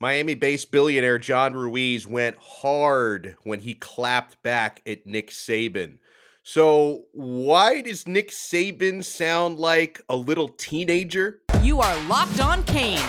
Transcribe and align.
Miami 0.00 0.34
based 0.34 0.70
billionaire 0.70 1.18
John 1.18 1.54
Ruiz 1.54 2.06
went 2.06 2.36
hard 2.38 3.36
when 3.42 3.58
he 3.58 3.74
clapped 3.74 4.40
back 4.44 4.80
at 4.86 5.04
Nick 5.06 5.30
Saban. 5.30 5.98
So, 6.44 7.06
why 7.12 7.82
does 7.82 8.06
Nick 8.06 8.30
Saban 8.30 9.04
sound 9.04 9.58
like 9.58 10.00
a 10.08 10.16
little 10.16 10.48
teenager? 10.48 11.40
You 11.62 11.80
are 11.80 12.08
Locked 12.08 12.40
On 12.40 12.62
Canes, 12.62 13.02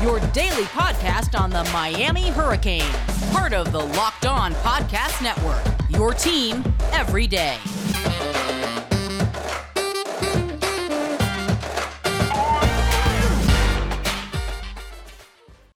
your 0.00 0.20
daily 0.30 0.62
podcast 0.64 1.38
on 1.38 1.50
the 1.50 1.64
Miami 1.72 2.28
Hurricanes, 2.30 2.86
part 3.32 3.52
of 3.52 3.72
the 3.72 3.80
Locked 3.80 4.26
On 4.26 4.52
Podcast 4.54 5.20
Network. 5.20 5.62
Your 5.90 6.14
team 6.14 6.62
every 6.92 7.26
day. 7.26 7.58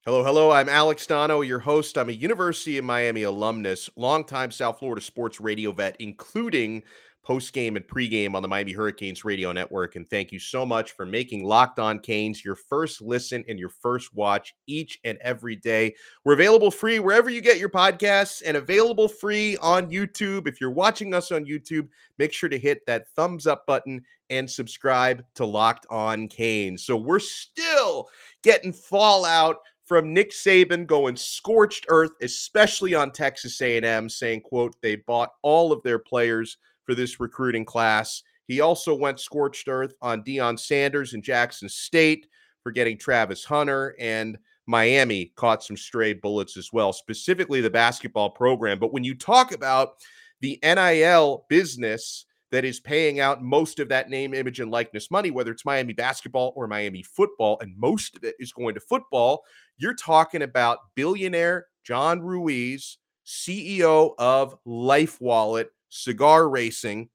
Hello, 0.04 0.24
hello. 0.24 0.50
I'm 0.50 0.68
Alex 0.68 1.06
Donno, 1.06 1.42
your 1.42 1.61
host. 1.61 1.96
I'm 1.96 2.08
a 2.08 2.12
University 2.12 2.76
of 2.76 2.84
Miami 2.84 3.22
alumnus, 3.22 3.88
longtime 3.94 4.50
South 4.50 4.80
Florida 4.80 5.00
sports 5.00 5.40
radio 5.40 5.70
vet, 5.70 5.94
including 6.00 6.82
post 7.22 7.52
game 7.52 7.76
and 7.76 7.86
pregame 7.86 8.34
on 8.34 8.43
the 8.43 8.48
Miami 8.48 8.72
Hurricanes 8.72 9.24
radio 9.24 9.52
network. 9.52 9.94
And 9.94 10.10
thank 10.10 10.32
you 10.32 10.40
so 10.40 10.66
much 10.66 10.90
for 10.90 11.07
making 11.07 11.44
Locked 11.44 11.79
On 11.79 12.00
Canes 12.00 12.44
your 12.44 12.57
first 12.57 13.00
listen 13.00 13.44
and 13.48 13.60
your 13.60 13.68
first 13.68 14.12
watch 14.12 14.57
each 14.66 14.98
and 15.04 15.18
every 15.20 15.54
day. 15.54 15.94
We're 16.24 16.32
available 16.32 16.72
free 16.72 16.98
wherever 16.98 17.30
you 17.30 17.40
get 17.40 17.60
your 17.60 17.68
podcasts 17.68 18.43
and 18.44 18.57
available 18.57 19.07
free 19.07 19.57
on 19.58 19.88
YouTube. 19.88 20.48
If 20.48 20.60
you're 20.60 20.72
watching 20.72 21.14
us 21.14 21.30
on 21.30 21.44
YouTube, 21.44 21.86
make 22.18 22.32
sure 22.32 22.48
to 22.48 22.58
hit 22.58 22.84
that 22.86 23.08
thumbs 23.10 23.46
up 23.46 23.66
button 23.66 24.02
and 24.30 24.50
subscribe 24.50 25.24
to 25.36 25.46
Locked 25.46 25.86
On 25.90 26.26
Canes. 26.26 26.84
So 26.84 26.96
we're 26.96 27.21
still 27.21 28.08
getting 28.43 28.72
fallout 28.72 29.58
from 29.85 30.14
Nick 30.14 30.31
Saban 30.31 30.86
going 30.86 31.17
scorched 31.17 31.86
earth, 31.89 32.12
especially 32.22 32.94
on 32.94 33.11
Texas 33.11 33.61
A&M, 33.61 34.08
saying, 34.08 34.42
"quote 34.42 34.74
They 34.80 34.97
bought 34.97 35.30
all 35.42 35.72
of 35.72 35.83
their 35.83 35.98
players 35.98 36.56
for 36.84 36.94
this 36.94 37.20
recruiting 37.20 37.64
class." 37.64 38.22
He 38.48 38.61
also 38.61 38.94
went 38.94 39.20
scorched 39.20 39.69
earth 39.69 39.94
on 40.00 40.22
Deion 40.24 40.58
Sanders 40.58 41.14
and 41.14 41.22
Jackson 41.22 41.69
State 41.69 42.27
for 42.62 42.72
getting 42.72 42.98
Travis 42.98 43.44
Hunter, 43.44 43.94
and 43.98 44.39
Miami 44.66 45.33
caught 45.36 45.64
some 45.64 45.77
stray 45.77 46.12
bullets 46.12 46.56
as 46.56 46.72
well, 46.72 46.92
specifically 46.92 47.61
the 47.61 47.70
basketball 47.70 48.30
program. 48.30 48.78
But 48.78 48.92
when 48.92 49.05
you 49.05 49.14
talk 49.14 49.52
about 49.52 49.94
the 50.41 50.58
NIL 50.62 51.46
business 51.48 52.27
that 52.53 52.67
is 52.67 52.78
paying 52.78 53.19
out 53.19 53.42
most 53.42 53.81
of 53.81 53.89
that 53.89 54.11
name, 54.11 54.34
image, 54.34 54.61
and 54.61 54.70
likeness 54.70 55.11
money, 55.11 55.31
whether 55.31 55.50
it's 55.50 55.64
Miami 55.64 55.95
basketball 55.95 56.53
or 56.55 56.69
Miami 56.69 57.03
football, 57.03 57.58
and 57.61 57.75
most 57.78 58.14
of 58.14 58.25
it 58.25 58.36
is 58.39 58.53
going 58.53 58.75
to 58.75 58.81
football. 58.81 59.42
You're 59.78 59.95
talking 59.95 60.42
about 60.42 60.78
billionaire 60.95 61.67
John 61.83 62.20
Ruiz, 62.20 62.98
CEO 63.27 64.14
of 64.19 64.55
Life 64.67 65.19
Wallet, 65.20 65.70
cigar 65.89 66.48
racing. 66.48 67.08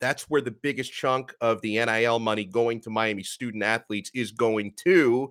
That's 0.00 0.24
where 0.30 0.40
the 0.40 0.50
biggest 0.50 0.90
chunk 0.90 1.34
of 1.42 1.60
the 1.60 1.74
NIL 1.84 2.18
money 2.18 2.46
going 2.46 2.80
to 2.80 2.90
Miami 2.90 3.22
student 3.22 3.62
athletes 3.62 4.10
is 4.14 4.32
going 4.32 4.72
to. 4.84 5.30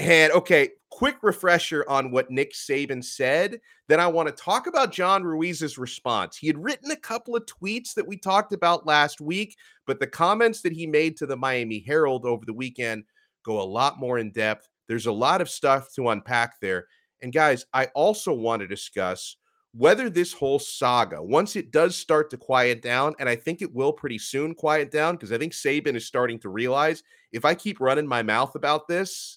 And 0.00 0.32
okay, 0.32 0.70
quick 0.88 1.18
refresher 1.20 1.84
on 1.86 2.10
what 2.10 2.30
Nick 2.30 2.54
Saban 2.54 3.04
said. 3.04 3.60
Then 3.86 4.00
I 4.00 4.06
want 4.06 4.34
to 4.34 4.42
talk 4.42 4.66
about 4.66 4.92
John 4.92 5.22
Ruiz's 5.22 5.76
response. 5.76 6.38
He 6.38 6.46
had 6.46 6.56
written 6.56 6.90
a 6.90 6.96
couple 6.96 7.36
of 7.36 7.44
tweets 7.44 7.92
that 7.94 8.08
we 8.08 8.16
talked 8.16 8.54
about 8.54 8.86
last 8.86 9.20
week, 9.20 9.58
but 9.86 10.00
the 10.00 10.06
comments 10.06 10.62
that 10.62 10.72
he 10.72 10.86
made 10.86 11.18
to 11.18 11.26
the 11.26 11.36
Miami 11.36 11.84
Herald 11.86 12.24
over 12.24 12.46
the 12.46 12.54
weekend 12.54 13.04
go 13.44 13.60
a 13.60 13.62
lot 13.62 14.00
more 14.00 14.18
in 14.18 14.30
depth. 14.30 14.70
There's 14.88 15.04
a 15.04 15.12
lot 15.12 15.42
of 15.42 15.50
stuff 15.50 15.92
to 15.96 16.08
unpack 16.08 16.60
there. 16.60 16.86
And 17.20 17.30
guys, 17.30 17.66
I 17.74 17.86
also 17.94 18.32
want 18.32 18.60
to 18.60 18.66
discuss 18.66 19.36
whether 19.72 20.08
this 20.08 20.32
whole 20.32 20.58
saga, 20.58 21.22
once 21.22 21.56
it 21.56 21.72
does 21.72 21.94
start 21.94 22.30
to 22.30 22.38
quiet 22.38 22.80
down, 22.80 23.14
and 23.20 23.28
I 23.28 23.36
think 23.36 23.60
it 23.60 23.74
will 23.74 23.92
pretty 23.92 24.18
soon 24.18 24.54
quiet 24.54 24.90
down, 24.90 25.16
because 25.16 25.30
I 25.30 25.36
think 25.36 25.52
Saban 25.52 25.94
is 25.94 26.06
starting 26.06 26.38
to 26.40 26.48
realize 26.48 27.02
if 27.32 27.44
I 27.44 27.54
keep 27.54 27.80
running 27.80 28.06
my 28.06 28.22
mouth 28.22 28.54
about 28.54 28.88
this, 28.88 29.36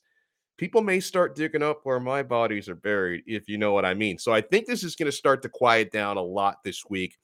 people 0.58 0.82
may 0.82 1.00
start 1.00 1.36
digging 1.36 1.64
up 1.64 1.82
where 1.84 2.00
my 2.00 2.24
bodies 2.24 2.70
are 2.70 2.76
buried, 2.76 3.24
if 3.28 3.50
you 3.50 3.58
know 3.58 3.74
what 3.74 3.86
I 3.86 3.94
mean. 3.94 4.18
So 4.18 4.34
I 4.34 4.42
think 4.42 4.68
this 4.68 4.84
is 4.84 4.96
going 4.96 5.12
to 5.12 5.18
start 5.18 5.42
to 5.44 5.50
quiet 5.50 5.92
down 5.92 6.18
a 6.18 6.22
lot 6.22 6.64
this 6.64 6.84
week. 6.90 7.18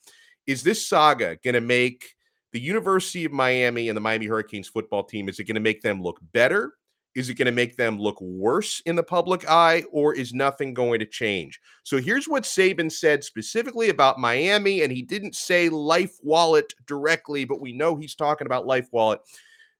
Is 0.47 0.63
this 0.63 0.87
saga 0.87 1.37
going 1.43 1.53
to 1.53 1.61
make 1.61 2.15
the 2.51 2.59
University 2.59 3.25
of 3.25 3.31
Miami 3.31 3.89
and 3.89 3.95
the 3.95 4.01
Miami 4.01 4.25
Hurricanes 4.25 4.67
football 4.67 5.03
team, 5.03 5.29
is 5.29 5.39
it 5.39 5.43
going 5.43 5.55
to 5.55 5.61
make 5.61 5.81
them 5.81 6.01
look 6.01 6.19
better? 6.33 6.73
Is 7.15 7.29
it 7.29 7.35
going 7.35 7.47
to 7.47 7.51
make 7.51 7.75
them 7.75 7.99
look 7.99 8.19
worse 8.21 8.81
in 8.85 8.95
the 8.95 9.03
public 9.03 9.49
eye, 9.49 9.83
or 9.91 10.13
is 10.13 10.33
nothing 10.33 10.73
going 10.73 10.99
to 10.99 11.05
change? 11.05 11.59
So 11.83 11.97
here's 11.97 12.27
what 12.27 12.43
Saban 12.43 12.91
said 12.91 13.23
specifically 13.23 13.89
about 13.89 14.19
Miami, 14.19 14.83
and 14.83 14.91
he 14.91 15.01
didn't 15.01 15.35
say 15.35 15.69
Life 15.69 16.15
Wallet 16.21 16.73
directly, 16.85 17.45
but 17.45 17.61
we 17.61 17.73
know 17.73 17.95
he's 17.95 18.15
talking 18.15 18.45
about 18.45 18.67
Life 18.67 18.87
Wallet. 18.91 19.21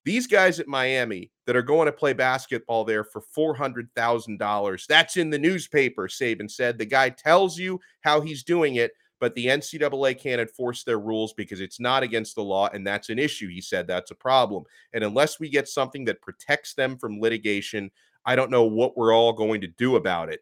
These 0.05 0.27
guys 0.27 0.59
at 0.59 0.67
Miami 0.67 1.31
that 1.45 1.55
are 1.55 1.61
going 1.61 1.85
to 1.85 1.91
play 1.91 2.13
basketball 2.13 2.85
there 2.85 3.03
for 3.03 3.21
$400,000, 3.37 4.87
that's 4.87 5.17
in 5.17 5.29
the 5.29 5.39
newspaper, 5.39 6.07
Saban 6.07 6.49
said. 6.49 6.77
The 6.77 6.85
guy 6.85 7.09
tells 7.09 7.57
you 7.57 7.79
how 8.01 8.21
he's 8.21 8.43
doing 8.43 8.75
it 8.75 8.91
but 9.19 9.35
the 9.35 9.47
NCAA 9.47 10.17
can't 10.17 10.41
enforce 10.41 10.83
their 10.83 10.99
rules 10.99 11.33
because 11.33 11.59
it's 11.59 11.79
not 11.79 12.03
against 12.03 12.35
the 12.35 12.43
law, 12.43 12.69
and 12.73 12.85
that's 12.85 13.09
an 13.09 13.19
issue. 13.19 13.49
He 13.49 13.61
said 13.61 13.85
that's 13.85 14.11
a 14.11 14.15
problem. 14.15 14.63
And 14.93 15.03
unless 15.03 15.39
we 15.39 15.49
get 15.49 15.67
something 15.67 16.05
that 16.05 16.21
protects 16.21 16.73
them 16.73 16.97
from 16.97 17.19
litigation, 17.19 17.91
I 18.25 18.35
don't 18.35 18.51
know 18.51 18.63
what 18.63 18.97
we're 18.97 19.13
all 19.13 19.33
going 19.33 19.61
to 19.61 19.67
do 19.67 19.97
about 19.97 20.31
it. 20.31 20.41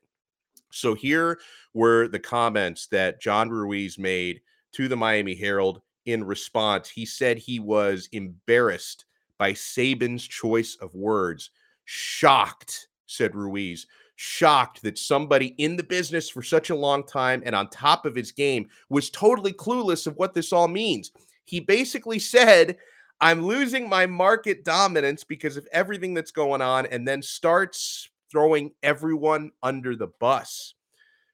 So 0.71 0.93
here 0.93 1.39
were 1.73 2.07
the 2.07 2.19
comments 2.19 2.87
that 2.87 3.21
John 3.21 3.49
Ruiz 3.49 3.97
made 3.97 4.41
to 4.73 4.87
the 4.87 4.97
Miami 4.97 5.33
Herald 5.33 5.81
in 6.05 6.23
response. 6.23 6.89
He 6.89 7.05
said 7.05 7.37
he 7.37 7.59
was 7.59 8.09
embarrassed 8.11 9.05
by 9.37 9.53
Saban's 9.53 10.27
choice 10.27 10.77
of 10.81 10.93
words. 10.93 11.51
Shocked, 11.85 12.89
said 13.05 13.35
Ruiz 13.35 13.87
shocked 14.17 14.81
that 14.81 14.97
somebody 14.97 15.53
in 15.59 15.75
the 15.75 15.83
business 15.83 16.27
for 16.27 16.41
such 16.41 16.71
a 16.71 16.75
long 16.75 17.03
time 17.03 17.41
and 17.45 17.55
on 17.55 17.69
top 17.69 18.05
of 18.05 18.15
his 18.15 18.31
game 18.31 18.67
was 18.89 19.09
totally 19.11 19.53
clueless 19.53 20.07
of 20.07 20.17
what 20.17 20.33
this 20.33 20.51
all 20.51 20.67
means. 20.67 21.11
He 21.45 21.59
basically 21.59 22.19
said, 22.19 22.77
I'm 23.21 23.45
losing 23.45 23.87
my 23.87 24.05
market 24.05 24.65
dominance 24.65 25.23
because 25.23 25.55
of 25.55 25.67
everything 25.71 26.13
that's 26.13 26.31
going 26.31 26.61
on, 26.61 26.85
and 26.87 27.07
then 27.07 27.21
starts 27.21 28.09
throwing 28.29 28.71
everyone 28.83 29.51
under 29.63 29.95
the 29.95 30.09
bus. 30.19 30.73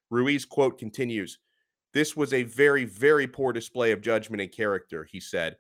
Ruiz 0.10 0.46
quote 0.46 0.78
continues 0.78 1.40
This 1.94 2.16
was 2.16 2.34
a 2.34 2.44
very, 2.44 2.86
very 2.86 3.28
poor 3.28 3.52
display 3.54 3.92
of 3.92 4.02
judgment 4.02 4.42
and 4.42 4.52
character, 4.52 5.08
he 5.10 5.20
said. 5.20 5.56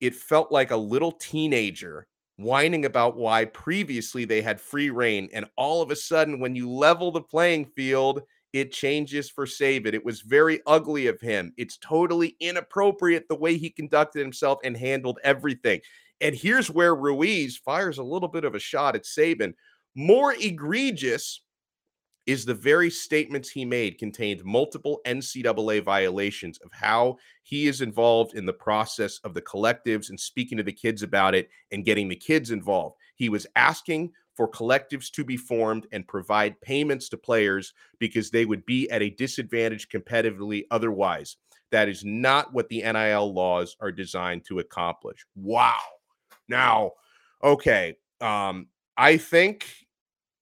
It 0.00 0.14
felt 0.14 0.52
like 0.52 0.70
a 0.70 0.76
little 0.76 1.12
teenager 1.12 2.06
whining 2.36 2.84
about 2.84 3.16
why 3.16 3.46
previously 3.46 4.24
they 4.24 4.42
had 4.42 4.60
free 4.60 4.90
reign. 4.90 5.28
And 5.32 5.46
all 5.56 5.82
of 5.82 5.90
a 5.90 5.96
sudden, 5.96 6.38
when 6.38 6.54
you 6.54 6.70
level 6.70 7.10
the 7.10 7.22
playing 7.22 7.66
field, 7.76 8.22
it 8.52 8.72
changes 8.72 9.30
for 9.30 9.46
Saban. 9.46 9.94
It 9.94 10.04
was 10.04 10.20
very 10.20 10.60
ugly 10.66 11.06
of 11.06 11.20
him. 11.20 11.52
It's 11.56 11.78
totally 11.78 12.36
inappropriate 12.40 13.26
the 13.28 13.34
way 13.34 13.56
he 13.56 13.70
conducted 13.70 14.20
himself 14.20 14.58
and 14.64 14.76
handled 14.76 15.18
everything. 15.24 15.80
And 16.20 16.34
here's 16.34 16.70
where 16.70 16.94
Ruiz 16.94 17.56
fires 17.58 17.98
a 17.98 18.02
little 18.02 18.28
bit 18.28 18.44
of 18.44 18.54
a 18.54 18.60
shot 18.60 18.96
at 18.96 19.04
Saban. 19.04 19.52
More 19.94 20.34
egregious 20.34 21.42
is 22.26 22.44
the 22.44 22.54
very 22.54 22.90
statements 22.90 23.48
he 23.48 23.64
made 23.64 23.98
contained 23.98 24.44
multiple 24.44 25.00
NCAA 25.06 25.82
violations 25.82 26.58
of 26.58 26.72
how 26.72 27.16
he 27.44 27.68
is 27.68 27.80
involved 27.80 28.34
in 28.34 28.44
the 28.44 28.52
process 28.52 29.18
of 29.18 29.32
the 29.32 29.42
collectives 29.42 30.10
and 30.10 30.18
speaking 30.18 30.58
to 30.58 30.64
the 30.64 30.72
kids 30.72 31.02
about 31.02 31.34
it 31.34 31.48
and 31.70 31.84
getting 31.84 32.08
the 32.08 32.16
kids 32.16 32.50
involved. 32.50 32.96
He 33.14 33.28
was 33.28 33.46
asking 33.54 34.12
for 34.34 34.50
collectives 34.50 35.10
to 35.12 35.24
be 35.24 35.36
formed 35.36 35.86
and 35.92 36.06
provide 36.06 36.60
payments 36.60 37.08
to 37.08 37.16
players 37.16 37.72
because 37.98 38.30
they 38.30 38.44
would 38.44 38.66
be 38.66 38.90
at 38.90 39.02
a 39.02 39.10
disadvantage 39.10 39.88
competitively 39.88 40.64
otherwise. 40.70 41.36
That 41.70 41.88
is 41.88 42.04
not 42.04 42.52
what 42.52 42.68
the 42.68 42.82
NIL 42.82 43.32
laws 43.32 43.76
are 43.80 43.92
designed 43.92 44.44
to 44.46 44.58
accomplish. 44.58 45.24
Wow. 45.36 45.78
Now, 46.48 46.92
okay, 47.42 47.96
um, 48.20 48.66
I 48.96 49.16
think 49.16 49.85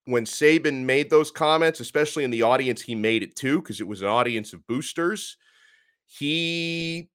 when 0.06 0.24
Saban 0.24 0.84
made 0.84 1.10
those 1.10 1.30
comments, 1.30 1.80
especially 1.80 2.24
in 2.24 2.30
the 2.30 2.42
audience 2.42 2.82
he 2.82 2.94
made 2.94 3.22
it 3.22 3.36
to, 3.36 3.60
because 3.60 3.80
it 3.80 3.88
was 3.88 4.02
an 4.02 4.08
audience 4.08 4.52
of 4.52 4.66
boosters, 4.66 5.36
he 6.06 7.08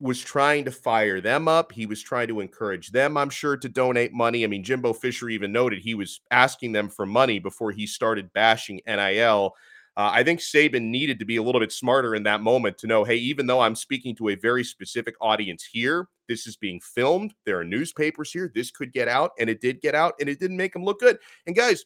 was 0.00 0.20
trying 0.20 0.64
to 0.64 0.70
fire 0.70 1.20
them 1.20 1.46
up. 1.46 1.72
He 1.72 1.86
was 1.86 2.02
trying 2.02 2.28
to 2.28 2.40
encourage 2.40 2.90
them, 2.90 3.16
I'm 3.16 3.30
sure, 3.30 3.56
to 3.56 3.68
donate 3.68 4.12
money. 4.12 4.42
I 4.42 4.48
mean, 4.48 4.64
Jimbo 4.64 4.92
Fisher 4.94 5.28
even 5.28 5.52
noted 5.52 5.78
he 5.78 5.94
was 5.94 6.20
asking 6.30 6.72
them 6.72 6.88
for 6.88 7.06
money 7.06 7.38
before 7.38 7.70
he 7.70 7.86
started 7.86 8.32
bashing 8.32 8.80
NIL. 8.86 9.54
Uh, 9.96 10.10
I 10.12 10.24
think 10.24 10.40
Saban 10.40 10.84
needed 10.84 11.18
to 11.18 11.24
be 11.24 11.36
a 11.36 11.42
little 11.42 11.60
bit 11.60 11.70
smarter 11.70 12.14
in 12.14 12.22
that 12.22 12.40
moment 12.40 12.78
to 12.78 12.86
know 12.86 13.04
hey, 13.04 13.16
even 13.16 13.46
though 13.46 13.60
I'm 13.60 13.76
speaking 13.76 14.16
to 14.16 14.30
a 14.30 14.34
very 14.34 14.64
specific 14.64 15.14
audience 15.20 15.68
here, 15.70 16.08
this 16.28 16.46
is 16.46 16.56
being 16.56 16.80
filmed. 16.80 17.34
There 17.44 17.58
are 17.58 17.64
newspapers 17.64 18.32
here. 18.32 18.50
This 18.54 18.70
could 18.70 18.92
get 18.92 19.06
out. 19.06 19.32
And 19.38 19.50
it 19.50 19.60
did 19.60 19.82
get 19.82 19.94
out, 19.94 20.14
and 20.18 20.28
it 20.28 20.40
didn't 20.40 20.56
make 20.56 20.74
him 20.74 20.84
look 20.84 20.98
good. 20.98 21.18
And 21.46 21.54
guys, 21.54 21.84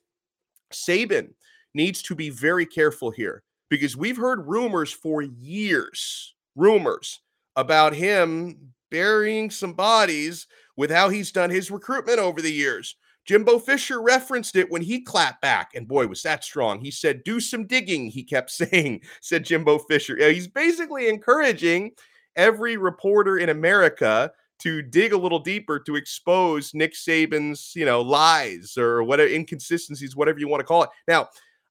Saban 0.72 1.30
needs 1.74 2.02
to 2.02 2.14
be 2.14 2.30
very 2.30 2.66
careful 2.66 3.10
here 3.10 3.42
because 3.68 3.96
we've 3.96 4.16
heard 4.16 4.46
rumors 4.46 4.92
for 4.92 5.22
years, 5.22 6.34
rumors 6.54 7.20
about 7.56 7.94
him 7.94 8.72
burying 8.90 9.50
some 9.50 9.72
bodies 9.72 10.46
with 10.76 10.90
how 10.90 11.08
he's 11.08 11.32
done 11.32 11.50
his 11.50 11.70
recruitment 11.70 12.18
over 12.18 12.40
the 12.40 12.52
years. 12.52 12.96
Jimbo 13.24 13.58
Fisher 13.58 14.00
referenced 14.00 14.54
it 14.54 14.70
when 14.70 14.82
he 14.82 15.00
clapped 15.00 15.42
back, 15.42 15.72
and 15.74 15.88
boy, 15.88 16.06
was 16.06 16.22
that 16.22 16.44
strong. 16.44 16.80
He 16.80 16.92
said, 16.92 17.24
Do 17.24 17.40
some 17.40 17.66
digging, 17.66 18.06
he 18.06 18.22
kept 18.22 18.50
saying, 18.52 19.02
said 19.20 19.44
Jimbo 19.44 19.78
Fisher. 19.80 20.16
He's 20.30 20.48
basically 20.48 21.08
encouraging 21.08 21.92
every 22.36 22.76
reporter 22.76 23.38
in 23.38 23.48
America 23.48 24.30
to 24.58 24.82
dig 24.82 25.12
a 25.12 25.19
little 25.19 25.38
deeper 25.38 25.79
to 25.81 25.97
expose 25.97 26.75
Nick 26.75 26.94
Saban's, 26.94 27.73
you 27.75 27.85
know, 27.85 28.00
lies 28.00 28.76
or 28.79 29.03
whatever 29.03 29.31
inconsistencies, 29.31 30.17
whatever 30.17 30.38
you 30.38 30.49
want 30.49 30.61
to 30.61 30.64
call 30.64 30.82
it. 30.82 30.91
Now, 31.06 31.29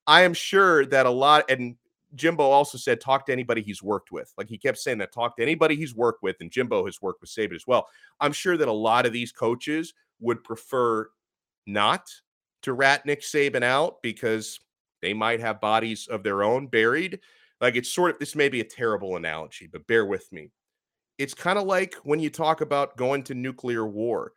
I 0.08 0.22
am 0.22 0.34
sure 0.34 0.86
that 0.88 1.06
a 1.06 1.10
lot, 1.10 1.50
and 1.50 1.76
Jimbo 2.14 2.44
also 2.44 2.78
said, 2.78 3.02
talk 3.02 3.26
to 3.26 3.32
anybody 3.32 3.62
he's 3.62 3.82
worked 3.82 4.12
with. 4.12 4.32
Like 4.38 4.50
he 4.50 4.58
kept 4.58 4.78
saying 4.78 5.00
that, 5.00 5.12
talk 5.12 5.36
to 5.38 5.44
anybody 5.44 5.76
he's 5.76 5.96
worked 5.96 6.22
with, 6.22 6.36
and 6.42 6.52
Jimbo 6.52 6.86
has 6.86 7.02
worked 7.02 7.22
with 7.22 7.30
Saban 7.30 7.56
as 7.56 7.66
well. 7.66 7.88
I'm 8.20 8.34
sure 8.34 8.58
that 8.58 8.68
a 8.68 8.74
lot 8.74 9.06
of 9.06 9.14
these 9.14 9.32
coaches 9.32 9.94
would 10.20 10.44
prefer 10.44 11.10
not 11.66 12.10
to 12.62 12.74
rat 12.74 13.06
Nick 13.06 13.22
Saban 13.22 13.64
out 13.64 14.02
because 14.02 14.60
they 15.02 15.14
might 15.14 15.40
have 15.40 15.60
bodies 15.62 16.08
of 16.08 16.24
their 16.24 16.44
own 16.44 16.68
buried. 16.68 17.20
Like 17.62 17.76
it's 17.76 17.92
sort 17.92 18.12
of 18.12 18.20
this 18.20 18.36
may 18.36 18.50
be 18.50 18.62
a 18.62 18.66
terrible 18.66 19.16
analogy, 19.16 19.68
but 19.68 19.88
bear 19.88 20.06
with 20.06 20.32
me. 20.32 20.52
It's 21.18 21.34
kind 21.34 21.58
of 21.58 21.66
like 21.66 21.96
when 22.04 22.20
you 22.20 22.30
talk 22.30 22.62
about 22.62 22.98
going 22.98 23.24
to 23.24 23.34
nuclear 23.34 23.86
war. 23.86 24.34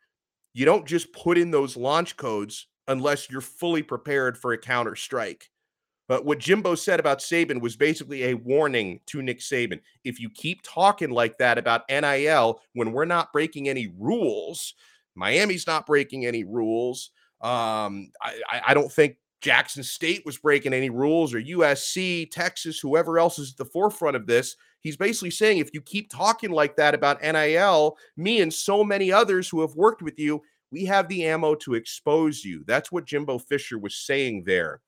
You 0.53 0.65
don't 0.65 0.87
just 0.87 1.13
put 1.13 1.37
in 1.37 1.51
those 1.51 1.77
launch 1.77 2.17
codes 2.17 2.67
unless 2.87 3.29
you're 3.29 3.41
fully 3.41 3.83
prepared 3.83 4.37
for 4.37 4.53
a 4.53 4.57
counter 4.57 4.95
strike. 4.95 5.49
But 6.07 6.25
what 6.25 6.39
Jimbo 6.39 6.73
said 6.73 6.99
about 6.99 7.19
Saban 7.19 7.61
was 7.61 7.75
basically 7.75 8.25
a 8.25 8.33
warning 8.33 8.99
to 9.05 9.21
Nick 9.21 9.39
Saban. 9.39 9.79
If 10.03 10.19
you 10.19 10.29
keep 10.31 10.61
talking 10.63 11.11
like 11.11 11.37
that 11.37 11.59
about 11.59 11.83
NIL 11.87 12.59
when 12.73 12.91
we're 12.91 13.05
not 13.05 13.31
breaking 13.31 13.69
any 13.69 13.93
rules, 13.95 14.73
Miami's 15.15 15.67
not 15.67 15.85
breaking 15.85 16.25
any 16.25 16.43
rules. 16.43 17.11
Um, 17.41 18.11
I, 18.21 18.61
I 18.69 18.73
don't 18.73 18.91
think 18.91 19.17
Jackson 19.41 19.83
State 19.83 20.23
was 20.25 20.37
breaking 20.37 20.73
any 20.73 20.89
rules 20.89 21.33
or 21.33 21.41
USC, 21.41 22.29
Texas, 22.29 22.79
whoever 22.79 23.19
else 23.19 23.39
is 23.39 23.51
at 23.51 23.57
the 23.57 23.65
forefront 23.65 24.15
of 24.15 24.27
this. 24.27 24.55
He's 24.81 24.97
basically 24.97 25.31
saying 25.31 25.57
if 25.57 25.73
you 25.73 25.81
keep 25.81 26.09
talking 26.09 26.51
like 26.51 26.75
that 26.75 26.93
about 26.93 27.21
NIL, 27.21 27.97
me 28.17 28.41
and 28.41 28.53
so 28.53 28.83
many 28.83 29.11
others 29.11 29.49
who 29.49 29.61
have 29.61 29.75
worked 29.75 30.01
with 30.01 30.19
you, 30.19 30.41
we 30.71 30.85
have 30.85 31.07
the 31.07 31.25
ammo 31.25 31.55
to 31.55 31.73
expose 31.73 32.43
you. 32.43 32.63
That's 32.67 32.91
what 32.91 33.05
Jimbo 33.05 33.39
Fisher 33.39 33.77
was 33.77 33.95
saying 33.95 34.43
there. 34.45 34.81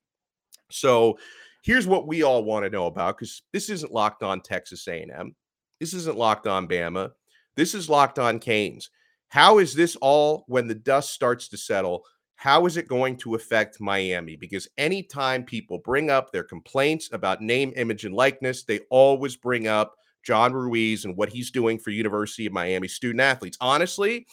So 0.69 1.17
here's 1.63 1.87
what 1.87 2.07
we 2.07 2.23
all 2.23 2.43
want 2.43 2.65
to 2.65 2.69
know 2.69 2.87
about 2.87 3.17
because 3.17 3.43
this 3.51 3.69
isn't 3.69 3.91
locked 3.91 4.23
on 4.23 4.41
Texas 4.41 4.87
A&M. 4.87 5.35
This 5.79 5.93
isn't 5.93 6.17
locked 6.17 6.47
on 6.47 6.67
Bama. 6.67 7.11
This 7.55 7.73
is 7.73 7.89
locked 7.89 8.19
on 8.19 8.39
Canes. 8.39 8.89
How 9.29 9.59
is 9.59 9.73
this 9.73 9.95
all 9.97 10.43
when 10.47 10.67
the 10.67 10.75
dust 10.75 11.13
starts 11.13 11.47
to 11.49 11.57
settle? 11.57 12.03
How 12.41 12.65
is 12.65 12.75
it 12.75 12.87
going 12.87 13.17
to 13.17 13.35
affect 13.35 13.79
Miami? 13.79 14.35
Because 14.35 14.67
anytime 14.75 15.43
people 15.43 15.77
bring 15.77 16.09
up 16.09 16.31
their 16.31 16.43
complaints 16.43 17.07
about 17.13 17.39
name, 17.39 17.71
image, 17.75 18.03
and 18.03 18.15
likeness, 18.15 18.63
they 18.63 18.79
always 18.89 19.35
bring 19.35 19.67
up 19.67 19.93
John 20.25 20.51
Ruiz 20.51 21.05
and 21.05 21.15
what 21.15 21.29
he's 21.29 21.51
doing 21.51 21.77
for 21.77 21.91
University 21.91 22.47
of 22.47 22.51
Miami 22.51 22.87
student 22.87 23.21
athletes. 23.21 23.59
Honestly, 23.61 24.25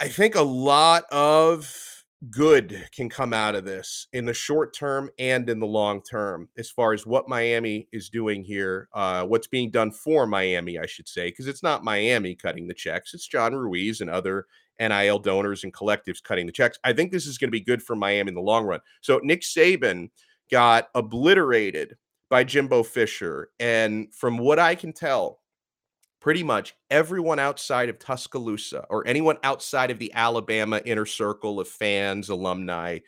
I 0.00 0.08
think 0.08 0.34
a 0.34 0.42
lot 0.42 1.04
of 1.12 1.72
good 2.30 2.88
can 2.92 3.08
come 3.08 3.32
out 3.32 3.54
of 3.54 3.64
this 3.64 4.08
in 4.12 4.24
the 4.24 4.34
short 4.34 4.74
term 4.74 5.08
and 5.20 5.48
in 5.48 5.60
the 5.60 5.66
long 5.68 6.02
term 6.02 6.48
as 6.58 6.68
far 6.68 6.92
as 6.94 7.06
what 7.06 7.28
Miami 7.28 7.86
is 7.92 8.10
doing 8.10 8.42
here, 8.42 8.88
uh, 8.92 9.22
what's 9.22 9.46
being 9.46 9.70
done 9.70 9.92
for 9.92 10.26
Miami, 10.26 10.80
I 10.80 10.86
should 10.86 11.06
say, 11.06 11.28
because 11.28 11.46
it's 11.46 11.62
not 11.62 11.84
Miami 11.84 12.34
cutting 12.34 12.66
the 12.66 12.74
checks, 12.74 13.14
it's 13.14 13.28
John 13.28 13.54
Ruiz 13.54 14.00
and 14.00 14.10
other 14.10 14.46
NIL 14.80 15.18
donors 15.18 15.64
and 15.64 15.72
collectives 15.72 16.22
cutting 16.22 16.46
the 16.46 16.52
checks. 16.52 16.78
I 16.84 16.92
think 16.92 17.12
this 17.12 17.26
is 17.26 17.38
going 17.38 17.48
to 17.48 17.52
be 17.52 17.60
good 17.60 17.82
for 17.82 17.96
Miami 17.96 18.28
in 18.28 18.34
the 18.34 18.40
long 18.40 18.64
run. 18.64 18.80
So 19.00 19.20
Nick 19.22 19.42
Saban 19.42 20.10
got 20.50 20.88
obliterated 20.94 21.96
by 22.30 22.44
Jimbo 22.44 22.82
Fisher. 22.82 23.50
And 23.58 24.14
from 24.14 24.38
what 24.38 24.58
I 24.58 24.74
can 24.74 24.92
tell, 24.92 25.40
pretty 26.20 26.42
much 26.42 26.74
everyone 26.90 27.38
outside 27.38 27.88
of 27.88 27.98
Tuscaloosa 27.98 28.84
or 28.90 29.06
anyone 29.06 29.38
outside 29.42 29.90
of 29.90 29.98
the 29.98 30.12
Alabama 30.14 30.80
inner 30.84 31.06
circle 31.06 31.60
of 31.60 31.68
fans, 31.68 32.28
alumni, 32.28 32.98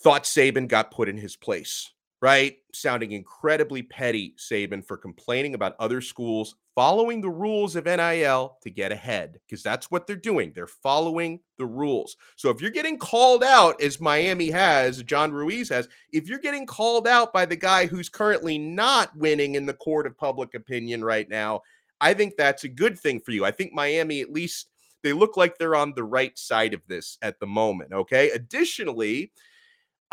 thought 0.00 0.24
Saban 0.24 0.68
got 0.68 0.90
put 0.90 1.08
in 1.08 1.16
his 1.16 1.36
place, 1.36 1.92
right? 2.24 2.56
Sounding 2.72 3.12
incredibly 3.12 3.82
petty, 3.82 4.34
Saban, 4.38 4.82
for 4.82 4.96
complaining 4.96 5.54
about 5.54 5.76
other 5.78 6.00
schools 6.00 6.56
following 6.74 7.20
the 7.20 7.28
rules 7.28 7.76
of 7.76 7.84
NIL 7.84 8.56
to 8.62 8.70
get 8.70 8.90
ahead, 8.90 9.38
because 9.46 9.62
that's 9.62 9.90
what 9.90 10.06
they're 10.06 10.16
doing. 10.16 10.50
They're 10.54 10.66
following 10.66 11.40
the 11.58 11.66
rules. 11.66 12.16
So 12.36 12.48
if 12.48 12.62
you're 12.62 12.70
getting 12.70 12.96
called 12.96 13.44
out, 13.44 13.78
as 13.82 14.00
Miami 14.00 14.50
has, 14.50 15.02
John 15.02 15.32
Ruiz 15.32 15.68
has, 15.68 15.86
if 16.12 16.26
you're 16.26 16.38
getting 16.38 16.64
called 16.64 17.06
out 17.06 17.30
by 17.30 17.44
the 17.44 17.56
guy 17.56 17.84
who's 17.84 18.08
currently 18.08 18.56
not 18.56 19.14
winning 19.14 19.56
in 19.56 19.66
the 19.66 19.74
court 19.74 20.06
of 20.06 20.16
public 20.16 20.54
opinion 20.54 21.04
right 21.04 21.28
now, 21.28 21.60
I 22.00 22.14
think 22.14 22.36
that's 22.38 22.64
a 22.64 22.68
good 22.68 22.98
thing 22.98 23.20
for 23.20 23.32
you. 23.32 23.44
I 23.44 23.50
think 23.50 23.74
Miami, 23.74 24.22
at 24.22 24.32
least, 24.32 24.68
they 25.02 25.12
look 25.12 25.36
like 25.36 25.58
they're 25.58 25.76
on 25.76 25.92
the 25.94 26.04
right 26.04 26.36
side 26.38 26.72
of 26.72 26.80
this 26.88 27.18
at 27.20 27.38
the 27.38 27.46
moment. 27.46 27.92
Okay. 27.92 28.30
Additionally, 28.30 29.30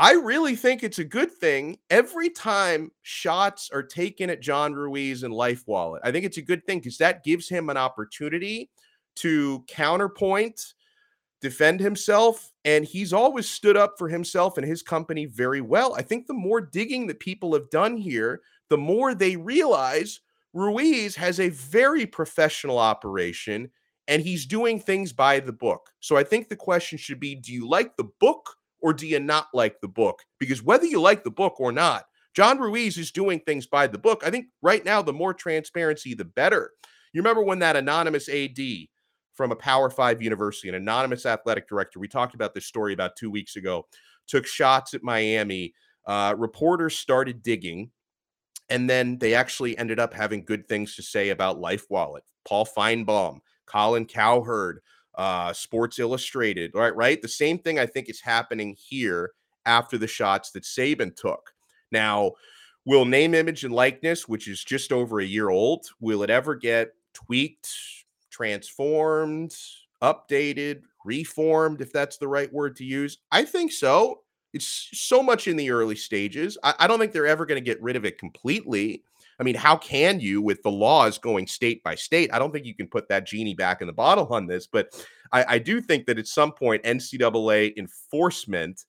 I 0.01 0.13
really 0.13 0.55
think 0.55 0.81
it's 0.81 0.97
a 0.97 1.03
good 1.03 1.31
thing 1.31 1.77
every 1.91 2.31
time 2.31 2.89
shots 3.03 3.69
are 3.71 3.83
taken 3.83 4.31
at 4.31 4.41
John 4.41 4.73
Ruiz 4.73 5.21
and 5.21 5.31
Life 5.31 5.61
Wallet. 5.67 6.01
I 6.03 6.11
think 6.11 6.25
it's 6.25 6.39
a 6.39 6.41
good 6.41 6.65
thing 6.65 6.79
because 6.79 6.97
that 6.97 7.23
gives 7.23 7.47
him 7.47 7.69
an 7.69 7.77
opportunity 7.77 8.71
to 9.17 9.63
counterpoint, 9.67 10.73
defend 11.39 11.81
himself, 11.81 12.51
and 12.65 12.83
he's 12.83 13.13
always 13.13 13.47
stood 13.47 13.77
up 13.77 13.93
for 13.99 14.09
himself 14.09 14.57
and 14.57 14.65
his 14.65 14.81
company 14.81 15.27
very 15.27 15.61
well. 15.61 15.93
I 15.93 16.01
think 16.01 16.25
the 16.25 16.33
more 16.33 16.61
digging 16.61 17.05
that 17.05 17.19
people 17.19 17.53
have 17.53 17.69
done 17.69 17.95
here, 17.95 18.41
the 18.69 18.79
more 18.79 19.13
they 19.13 19.35
realize 19.35 20.21
Ruiz 20.53 21.15
has 21.15 21.39
a 21.39 21.49
very 21.49 22.07
professional 22.07 22.79
operation 22.79 23.69
and 24.07 24.23
he's 24.23 24.47
doing 24.47 24.79
things 24.79 25.13
by 25.13 25.39
the 25.39 25.53
book. 25.53 25.91
So 25.99 26.17
I 26.17 26.23
think 26.23 26.49
the 26.49 26.55
question 26.55 26.97
should 26.97 27.19
be 27.19 27.35
do 27.35 27.53
you 27.53 27.69
like 27.69 27.95
the 27.97 28.09
book 28.19 28.55
or 28.81 28.93
do 28.93 29.07
you 29.07 29.19
not 29.19 29.47
like 29.53 29.79
the 29.81 29.87
book? 29.87 30.23
Because 30.39 30.63
whether 30.63 30.85
you 30.85 30.99
like 30.99 31.23
the 31.23 31.31
book 31.31 31.59
or 31.59 31.71
not, 31.71 32.05
John 32.33 32.59
Ruiz 32.59 32.97
is 32.97 33.11
doing 33.11 33.39
things 33.39 33.67
by 33.67 33.87
the 33.87 33.97
book. 33.97 34.23
I 34.25 34.29
think 34.29 34.47
right 34.61 34.83
now, 34.83 35.01
the 35.01 35.13
more 35.13 35.33
transparency, 35.33 36.13
the 36.13 36.25
better. 36.25 36.71
You 37.13 37.21
remember 37.21 37.43
when 37.43 37.59
that 37.59 37.75
anonymous 37.75 38.29
AD 38.29 38.59
from 39.33 39.51
a 39.51 39.55
Power 39.55 39.89
Five 39.89 40.21
university, 40.21 40.69
an 40.69 40.75
anonymous 40.75 41.25
athletic 41.25 41.67
director, 41.67 41.99
we 41.99 42.07
talked 42.07 42.35
about 42.35 42.53
this 42.53 42.65
story 42.65 42.93
about 42.93 43.15
two 43.17 43.29
weeks 43.29 43.55
ago, 43.55 43.85
took 44.27 44.47
shots 44.47 44.93
at 44.93 45.03
Miami. 45.03 45.73
Uh, 46.05 46.33
reporters 46.37 46.97
started 46.97 47.43
digging 47.43 47.91
and 48.71 48.89
then 48.89 49.17
they 49.17 49.33
actually 49.33 49.77
ended 49.77 49.99
up 49.99 50.13
having 50.13 50.45
good 50.45 50.65
things 50.65 50.95
to 50.95 51.03
say 51.03 51.29
about 51.29 51.59
Life 51.59 51.85
Wallet, 51.89 52.23
Paul 52.45 52.65
Finebaum, 52.65 53.39
Colin 53.65 54.05
Cowherd, 54.05 54.79
uh, 55.15 55.53
Sports 55.53 55.99
Illustrated, 55.99 56.71
right? 56.73 56.95
Right. 56.95 57.21
The 57.21 57.27
same 57.27 57.59
thing 57.59 57.79
I 57.79 57.85
think 57.85 58.09
is 58.09 58.21
happening 58.21 58.75
here 58.77 59.31
after 59.65 59.97
the 59.97 60.07
shots 60.07 60.51
that 60.51 60.63
Saban 60.63 61.15
took. 61.15 61.53
Now, 61.91 62.31
will 62.85 63.05
name, 63.05 63.33
image, 63.33 63.63
and 63.63 63.73
likeness, 63.73 64.27
which 64.27 64.47
is 64.47 64.63
just 64.63 64.91
over 64.91 65.19
a 65.19 65.25
year 65.25 65.49
old, 65.49 65.85
will 65.99 66.23
it 66.23 66.29
ever 66.29 66.55
get 66.55 66.93
tweaked, 67.13 67.69
transformed, 68.29 69.55
updated, 70.01 70.81
reformed, 71.05 71.81
if 71.81 71.91
that's 71.91 72.17
the 72.17 72.27
right 72.27 72.51
word 72.51 72.75
to 72.77 72.85
use? 72.85 73.19
I 73.31 73.43
think 73.43 73.71
so. 73.71 74.21
It's 74.53 74.89
so 74.93 75.23
much 75.23 75.47
in 75.47 75.55
the 75.55 75.71
early 75.71 75.95
stages. 75.95 76.57
I, 76.63 76.73
I 76.79 76.87
don't 76.87 76.99
think 76.99 77.11
they're 77.13 77.27
ever 77.27 77.45
going 77.45 77.61
to 77.61 77.65
get 77.65 77.81
rid 77.81 77.95
of 77.95 78.05
it 78.05 78.17
completely. 78.17 79.03
I 79.41 79.43
mean, 79.43 79.55
how 79.55 79.75
can 79.75 80.19
you, 80.19 80.39
with 80.39 80.61
the 80.61 80.69
laws 80.69 81.17
going 81.17 81.47
state 81.47 81.83
by 81.83 81.95
state? 81.95 82.29
I 82.31 82.37
don't 82.37 82.51
think 82.51 82.67
you 82.67 82.75
can 82.75 82.85
put 82.85 83.09
that 83.09 83.25
genie 83.25 83.55
back 83.55 83.81
in 83.81 83.87
the 83.87 83.93
bottle 83.93 84.27
on 84.29 84.45
this, 84.45 84.67
but 84.67 84.93
I, 85.31 85.55
I 85.55 85.57
do 85.57 85.81
think 85.81 86.05
that 86.05 86.19
at 86.19 86.27
some 86.27 86.51
point, 86.51 86.83
NCAA 86.83 87.75
enforcement, 87.75 88.85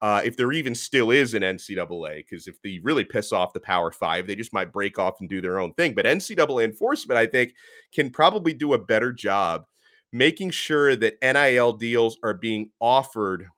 uh, 0.00 0.22
if 0.24 0.36
there 0.36 0.52
even 0.52 0.76
still 0.76 1.10
is 1.10 1.34
an 1.34 1.42
NCAA, 1.42 2.18
because 2.18 2.46
if 2.46 2.62
they 2.62 2.78
really 2.84 3.02
piss 3.02 3.32
off 3.32 3.52
the 3.52 3.58
Power 3.58 3.90
Five, 3.90 4.28
they 4.28 4.36
just 4.36 4.52
might 4.52 4.72
break 4.72 4.96
off 4.96 5.16
and 5.18 5.28
do 5.28 5.40
their 5.40 5.58
own 5.58 5.74
thing. 5.74 5.92
But 5.92 6.04
NCAA 6.04 6.62
enforcement, 6.62 7.18
I 7.18 7.26
think, 7.26 7.54
can 7.92 8.10
probably 8.10 8.52
do 8.52 8.74
a 8.74 8.78
better 8.78 9.12
job 9.12 9.64
making 10.12 10.50
sure 10.50 10.94
that 10.94 11.20
NIL 11.20 11.72
deals 11.72 12.16
are 12.22 12.34
being 12.34 12.70
offered 12.80 13.48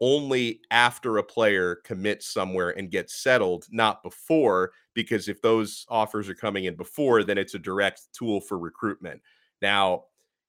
only 0.00 0.60
after 0.70 1.18
a 1.18 1.22
player 1.22 1.76
commits 1.84 2.26
somewhere 2.26 2.70
and 2.70 2.90
gets 2.90 3.14
settled, 3.14 3.66
not 3.70 4.02
before, 4.02 4.72
because 4.94 5.28
if 5.28 5.40
those 5.40 5.86
offers 5.88 6.28
are 6.28 6.34
coming 6.34 6.64
in 6.64 6.76
before, 6.76 7.24
then 7.24 7.38
it's 7.38 7.54
a 7.54 7.58
direct 7.58 8.02
tool 8.12 8.40
for 8.40 8.58
recruitment. 8.58 9.22
Now, 9.62 10.04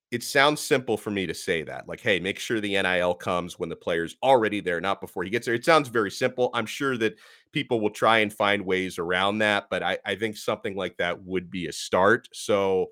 it 0.10 0.24
sounds 0.24 0.62
simple 0.62 0.96
for 0.96 1.12
me 1.12 1.26
to 1.28 1.34
say 1.34 1.64
that. 1.64 1.88
Like, 1.88 2.00
hey, 2.00 2.20
make 2.20 2.40
sure 2.40 2.62
the 2.62 2.82
NIL 2.82 3.14
comes 3.14 3.60
when 3.60 3.68
the 3.68 3.76
player's 3.76 4.16
already 4.24 4.62
there, 4.62 4.80
not 4.80 5.02
before 5.02 5.24
he 5.24 5.30
gets 5.30 5.46
there. 5.46 5.56
It 5.56 5.66
sounds 5.66 5.90
very 5.90 6.12
simple. 6.12 6.50
I'm 6.54 6.66
sure 6.66 6.98
that 6.98 7.18
people 7.52 7.82
will 7.82 7.90
try 7.90 8.20
and 8.20 8.32
find 8.32 8.66
ways 8.66 8.98
around 9.00 9.40
that, 9.40 9.68
but 9.70 9.84
I, 9.84 9.98
I 10.06 10.16
think 10.16 10.38
something 10.38 10.76
like 10.76 10.96
that 10.98 11.22
would 11.24 11.52
be 11.52 11.68
a 11.68 11.74
start. 11.74 12.30
So 12.32 12.92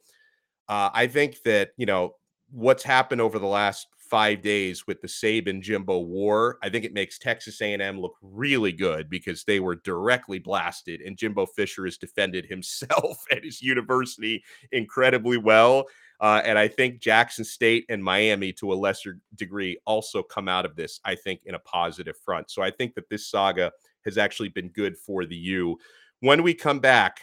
uh, 0.67 0.89
I 0.93 1.07
think 1.07 1.41
that, 1.43 1.71
you 1.77 1.85
know, 1.85 2.15
what's 2.51 2.83
happened 2.83 3.21
over 3.21 3.39
the 3.39 3.47
last 3.47 3.88
five 4.09 4.41
days 4.41 4.88
with 4.88 5.01
the 5.01 5.07
Saban 5.07 5.62
Jimbo 5.62 6.00
war, 6.00 6.57
I 6.62 6.69
think 6.69 6.85
it 6.85 6.93
makes 6.93 7.17
Texas 7.17 7.62
A&M 7.62 8.00
look 8.00 8.15
really 8.21 8.71
good 8.71 9.09
because 9.09 9.43
they 9.43 9.59
were 9.59 9.75
directly 9.75 10.39
blasted, 10.39 11.01
and 11.01 11.17
Jimbo 11.17 11.45
Fisher 11.45 11.85
has 11.85 11.97
defended 11.97 12.45
himself 12.45 13.24
at 13.31 13.43
his 13.43 13.62
university 13.62 14.43
incredibly 14.71 15.38
well. 15.38 15.85
Uh, 16.21 16.41
and 16.45 16.57
I 16.57 16.67
think 16.67 17.01
Jackson 17.01 17.43
State 17.43 17.85
and 17.89 18.03
Miami, 18.03 18.53
to 18.53 18.71
a 18.71 18.75
lesser 18.75 19.19
degree, 19.35 19.77
also 19.85 20.24
come 20.24 20.47
out 20.47 20.65
of 20.65 20.75
this, 20.75 21.00
I 21.03 21.15
think, 21.15 21.41
in 21.45 21.55
a 21.55 21.59
positive 21.59 22.15
front. 22.17 22.50
So 22.50 22.62
I 22.62 22.71
think 22.71 22.95
that 22.95 23.09
this 23.09 23.27
saga 23.27 23.71
has 24.05 24.17
actually 24.17 24.50
been 24.50 24.69
good 24.69 24.97
for 24.97 25.25
the 25.25 25.35
U. 25.35 25.77
When 26.21 26.41
we 26.41 26.53
come 26.53 26.79
back, 26.79 27.21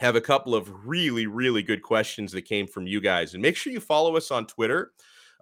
have 0.00 0.16
a 0.16 0.20
couple 0.20 0.54
of 0.54 0.86
really, 0.86 1.26
really 1.26 1.62
good 1.62 1.82
questions 1.82 2.32
that 2.32 2.42
came 2.42 2.66
from 2.66 2.86
you 2.86 3.00
guys. 3.00 3.34
And 3.34 3.42
make 3.42 3.54
sure 3.54 3.72
you 3.72 3.80
follow 3.80 4.16
us 4.16 4.30
on 4.30 4.46
Twitter. 4.46 4.92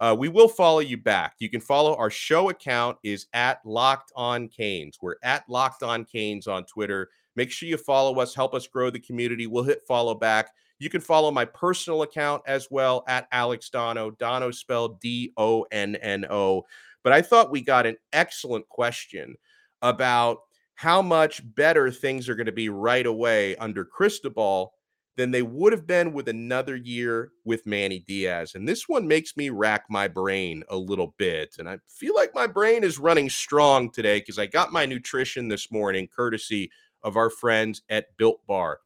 Uh, 0.01 0.15
we 0.19 0.29
will 0.29 0.49
follow 0.49 0.81
you 0.81 0.97
back. 0.97 1.35
You 1.39 1.49
can 1.49 1.61
follow 1.61 1.97
our 1.97 2.11
show 2.11 2.51
account 2.51 2.99
is 3.03 3.27
at 3.33 3.65
Locked 3.65 4.13
On 4.17 4.49
Canes. 4.49 4.99
We're 5.01 5.17
at 5.23 5.49
Locked 5.49 5.83
On 5.83 6.05
Canes 6.05 6.47
on 6.47 6.65
Twitter. 6.65 7.09
Make 7.37 7.51
sure 7.51 7.69
you 7.69 7.77
follow 7.77 8.19
us, 8.21 8.35
help 8.35 8.55
us 8.55 8.67
grow 8.67 8.91
the 8.91 9.01
community. 9.01 9.47
We'll 9.47 9.65
hit 9.65 9.83
follow 9.87 10.15
back. 10.15 10.51
You 10.79 10.91
can 10.91 11.01
follow 11.01 11.31
my 11.31 11.45
personal 11.45 12.03
account 12.03 12.43
as 12.47 12.69
well 12.71 13.05
at 13.09 13.27
Alex 13.33 13.71
Donno. 13.71 14.11
Donno 14.13 14.51
spelled 14.51 15.01
D 15.01 15.33
O 15.37 15.67
N 15.73 15.97
N 15.97 16.25
O. 16.31 16.65
But 17.03 17.13
I 17.13 17.23
thought 17.23 17.51
we 17.51 17.61
got 17.61 17.87
an 17.87 17.97
excellent 18.13 18.69
question 18.69 19.37
about 19.83 20.39
how 20.75 21.03
much 21.03 21.43
better 21.55 21.91
things 21.91 22.29
are 22.29 22.37
going 22.37 22.47
to 22.47 22.53
be 22.53 22.69
right 22.69 23.07
away 23.07 23.57
under 23.57 23.85
Cristobal 23.85 24.75
than 25.19 25.33
they 25.33 25.43
would 25.43 25.73
have 25.73 25.85
been 25.85 26.13
with 26.13 26.29
another 26.29 26.77
year 26.77 27.33
with 27.45 27.67
Manny 27.67 27.99
Diaz. 27.99 28.55
And 28.55 28.69
this 28.69 28.89
one 28.89 29.09
makes 29.09 29.37
me 29.37 29.51
rack 29.51 29.87
my 29.91 30.07
brain 30.07 30.63
a 30.71 30.77
little 30.77 31.17
bit. 31.19 31.57
And 31.59 31.69
I 31.69 31.79
feel 31.89 32.15
like 32.15 32.37
my 32.37 32.47
brain 32.47 32.85
is 32.85 33.01
running 33.01 33.29
strong 33.29 33.91
today 33.91 34.21
because 34.21 34.39
I 34.39 34.47
got 34.47 34.73
my 34.73 34.87
nutrition 34.87 35.49
this 35.49 35.73
morning, 35.73 36.07
courtesy 36.07 36.71
of 37.03 37.17
our 37.17 37.31
friends 37.31 37.83
at 37.91 38.17
Built 38.17 38.47
Bar. 38.47 38.79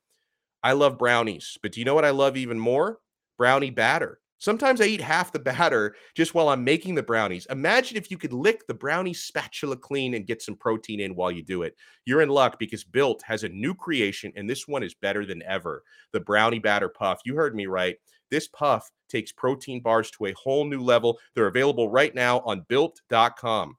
I 0.62 0.72
love 0.72 0.96
brownies, 0.96 1.58
but 1.60 1.72
do 1.72 1.80
you 1.80 1.84
know 1.84 1.94
what 1.94 2.06
I 2.06 2.10
love 2.10 2.38
even 2.38 2.58
more? 2.58 3.00
Brownie 3.36 3.68
batter. 3.68 4.21
Sometimes 4.42 4.80
I 4.80 4.86
eat 4.86 5.00
half 5.00 5.30
the 5.30 5.38
batter 5.38 5.94
just 6.16 6.34
while 6.34 6.48
I'm 6.48 6.64
making 6.64 6.96
the 6.96 7.02
brownies. 7.04 7.46
Imagine 7.48 7.96
if 7.96 8.10
you 8.10 8.18
could 8.18 8.32
lick 8.32 8.66
the 8.66 8.74
brownie 8.74 9.14
spatula 9.14 9.76
clean 9.76 10.14
and 10.14 10.26
get 10.26 10.42
some 10.42 10.56
protein 10.56 10.98
in 10.98 11.14
while 11.14 11.30
you 11.30 11.44
do 11.44 11.62
it. 11.62 11.76
You're 12.06 12.22
in 12.22 12.28
luck 12.28 12.58
because 12.58 12.82
Built 12.82 13.22
has 13.22 13.44
a 13.44 13.48
new 13.48 13.72
creation, 13.72 14.32
and 14.34 14.50
this 14.50 14.66
one 14.66 14.82
is 14.82 14.94
better 14.94 15.24
than 15.24 15.44
ever. 15.44 15.84
The 16.10 16.18
brownie 16.18 16.58
batter 16.58 16.88
puff. 16.88 17.20
You 17.24 17.36
heard 17.36 17.54
me 17.54 17.66
right. 17.66 17.94
This 18.32 18.48
puff 18.48 18.90
takes 19.08 19.30
protein 19.30 19.80
bars 19.80 20.10
to 20.10 20.26
a 20.26 20.32
whole 20.32 20.64
new 20.64 20.82
level. 20.82 21.20
They're 21.36 21.46
available 21.46 21.88
right 21.88 22.12
now 22.12 22.40
on 22.40 22.66
built.com. 22.66 23.76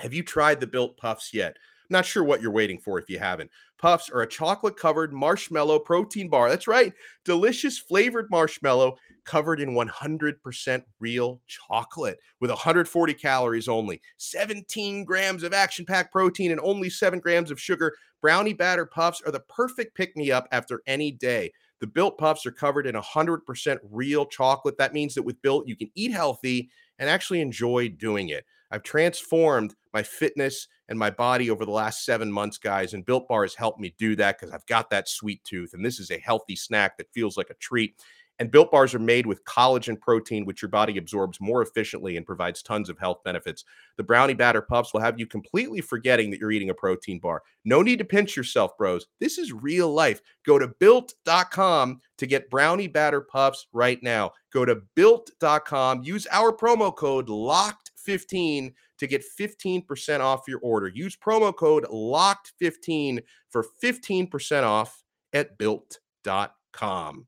Have 0.00 0.12
you 0.12 0.24
tried 0.24 0.58
the 0.58 0.66
Built 0.66 0.96
Puffs 0.96 1.32
yet? 1.32 1.56
Not 1.90 2.06
sure 2.06 2.24
what 2.24 2.42
you're 2.42 2.50
waiting 2.50 2.80
for 2.80 2.98
if 2.98 3.08
you 3.08 3.20
haven't. 3.20 3.52
Puffs 3.78 4.10
are 4.10 4.22
a 4.22 4.26
chocolate 4.26 4.76
covered 4.76 5.12
marshmallow 5.12 5.78
protein 5.78 6.28
bar. 6.28 6.48
That's 6.48 6.66
right. 6.66 6.92
Delicious 7.24 7.78
flavored 7.78 8.30
marshmallow 8.30 8.96
covered 9.24 9.60
in 9.60 9.70
100% 9.70 10.82
real 11.00 11.40
chocolate 11.46 12.18
with 12.40 12.50
140 12.50 13.14
calories 13.14 13.68
only, 13.68 14.00
17 14.18 15.04
grams 15.04 15.42
of 15.42 15.52
action 15.52 15.84
packed 15.84 16.12
protein, 16.12 16.50
and 16.50 16.60
only 16.60 16.90
7 16.90 17.20
grams 17.20 17.50
of 17.50 17.60
sugar. 17.60 17.94
Brownie 18.20 18.54
batter 18.54 18.86
puffs 18.86 19.20
are 19.24 19.32
the 19.32 19.40
perfect 19.40 19.96
pick 19.96 20.16
me 20.16 20.30
up 20.30 20.46
after 20.52 20.82
any 20.86 21.10
day. 21.10 21.52
The 21.80 21.86
built 21.88 22.16
puffs 22.16 22.46
are 22.46 22.52
covered 22.52 22.86
in 22.86 22.94
100% 22.94 23.78
real 23.90 24.24
chocolate. 24.24 24.78
That 24.78 24.94
means 24.94 25.14
that 25.14 25.24
with 25.24 25.42
built, 25.42 25.66
you 25.66 25.74
can 25.74 25.90
eat 25.96 26.12
healthy 26.12 26.70
and 26.98 27.10
actually 27.10 27.40
enjoy 27.40 27.88
doing 27.88 28.28
it. 28.28 28.44
I've 28.70 28.84
transformed 28.84 29.74
my 29.92 30.02
fitness 30.02 30.68
and 30.88 30.98
my 30.98 31.10
body 31.10 31.50
over 31.50 31.64
the 31.64 31.70
last 31.70 32.04
seven 32.04 32.32
months, 32.32 32.56
guys. 32.56 32.94
And 32.94 33.04
Built 33.04 33.28
Bar 33.28 33.42
has 33.42 33.54
helped 33.54 33.80
me 33.80 33.94
do 33.98 34.16
that 34.16 34.38
because 34.38 34.52
I've 34.52 34.66
got 34.66 34.90
that 34.90 35.08
sweet 35.08 35.44
tooth. 35.44 35.74
And 35.74 35.84
this 35.84 36.00
is 36.00 36.10
a 36.10 36.18
healthy 36.18 36.56
snack 36.56 36.96
that 36.96 37.12
feels 37.12 37.36
like 37.36 37.50
a 37.50 37.54
treat. 37.54 37.96
And 38.38 38.50
Built 38.50 38.70
Bars 38.72 38.94
are 38.94 38.98
made 38.98 39.26
with 39.26 39.44
collagen 39.44 40.00
protein, 40.00 40.44
which 40.44 40.62
your 40.62 40.68
body 40.68 40.98
absorbs 40.98 41.40
more 41.40 41.62
efficiently 41.62 42.16
and 42.16 42.26
provides 42.26 42.62
tons 42.62 42.88
of 42.88 42.98
health 42.98 43.22
benefits. 43.24 43.64
The 43.96 44.02
brownie 44.02 44.34
batter 44.34 44.62
puffs 44.62 44.92
will 44.92 45.00
have 45.00 45.18
you 45.18 45.26
completely 45.26 45.80
forgetting 45.80 46.30
that 46.30 46.40
you're 46.40 46.50
eating 46.50 46.70
a 46.70 46.74
protein 46.74 47.18
bar. 47.20 47.42
No 47.64 47.82
need 47.82 47.98
to 47.98 48.04
pinch 48.04 48.36
yourself, 48.36 48.76
bros. 48.76 49.06
This 49.20 49.38
is 49.38 49.52
real 49.52 49.92
life. 49.92 50.20
Go 50.44 50.58
to 50.58 50.68
built.com 50.68 52.00
to 52.18 52.26
get 52.26 52.50
brownie 52.50 52.88
batter 52.88 53.20
puffs 53.20 53.66
right 53.72 54.02
now. 54.02 54.32
Go 54.52 54.64
to 54.64 54.82
built.com, 54.96 56.02
use 56.02 56.26
our 56.30 56.52
promo 56.52 56.94
code 56.94 57.28
LOCKED15 57.28 58.72
to 58.98 59.06
get 59.06 59.24
15% 59.38 60.20
off 60.20 60.42
your 60.46 60.60
order. 60.60 60.88
Use 60.88 61.16
promo 61.16 61.54
code 61.54 61.84
LOCKED15 61.84 63.22
for 63.50 63.66
15% 63.82 64.62
off 64.62 65.02
at 65.32 65.58
built.com. 65.58 67.26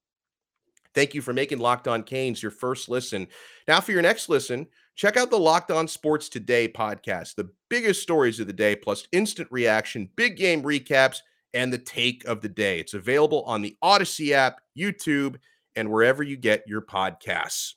Thank 0.95 1.15
you 1.15 1.23
for 1.23 1.33
making 1.33 1.59
Locked 1.59 1.89
On 1.89 2.03
Canes 2.03 2.43
your 2.43 2.53
first 2.53 2.89
listen. 2.89 3.27
Now, 3.67 3.81
for 3.81 3.93
your 3.93 4.03
next 4.03 4.29
listen, 4.29 4.67
check 4.95 5.17
out 5.17 5.31
the 5.31 5.39
Locked 5.39 5.71
On 5.71 5.89
Sports 5.89 6.29
Today 6.29 6.69
podcast, 6.69 7.35
the 7.35 7.51
biggest 7.69 8.03
stories 8.03 8.41
of 8.41 8.47
the 8.47 8.53
day, 8.53 8.77
plus 8.77 9.07
instant 9.13 9.49
reaction, 9.51 10.09
big 10.17 10.37
game 10.37 10.63
recaps, 10.63 11.19
and 11.53 11.73
the 11.73 11.79
take 11.79 12.25
of 12.25 12.41
the 12.41 12.49
day. 12.49 12.79
It's 12.79 12.95
available 12.95 13.43
on 13.45 13.63
the 13.63 13.77
Audacy 13.83 14.33
app, 14.33 14.61
YouTube, 14.77 15.37
and 15.77 15.91
wherever 15.91 16.23
you 16.23 16.37
get 16.37 16.63
your 16.67 16.83
podcasts. 16.83 17.75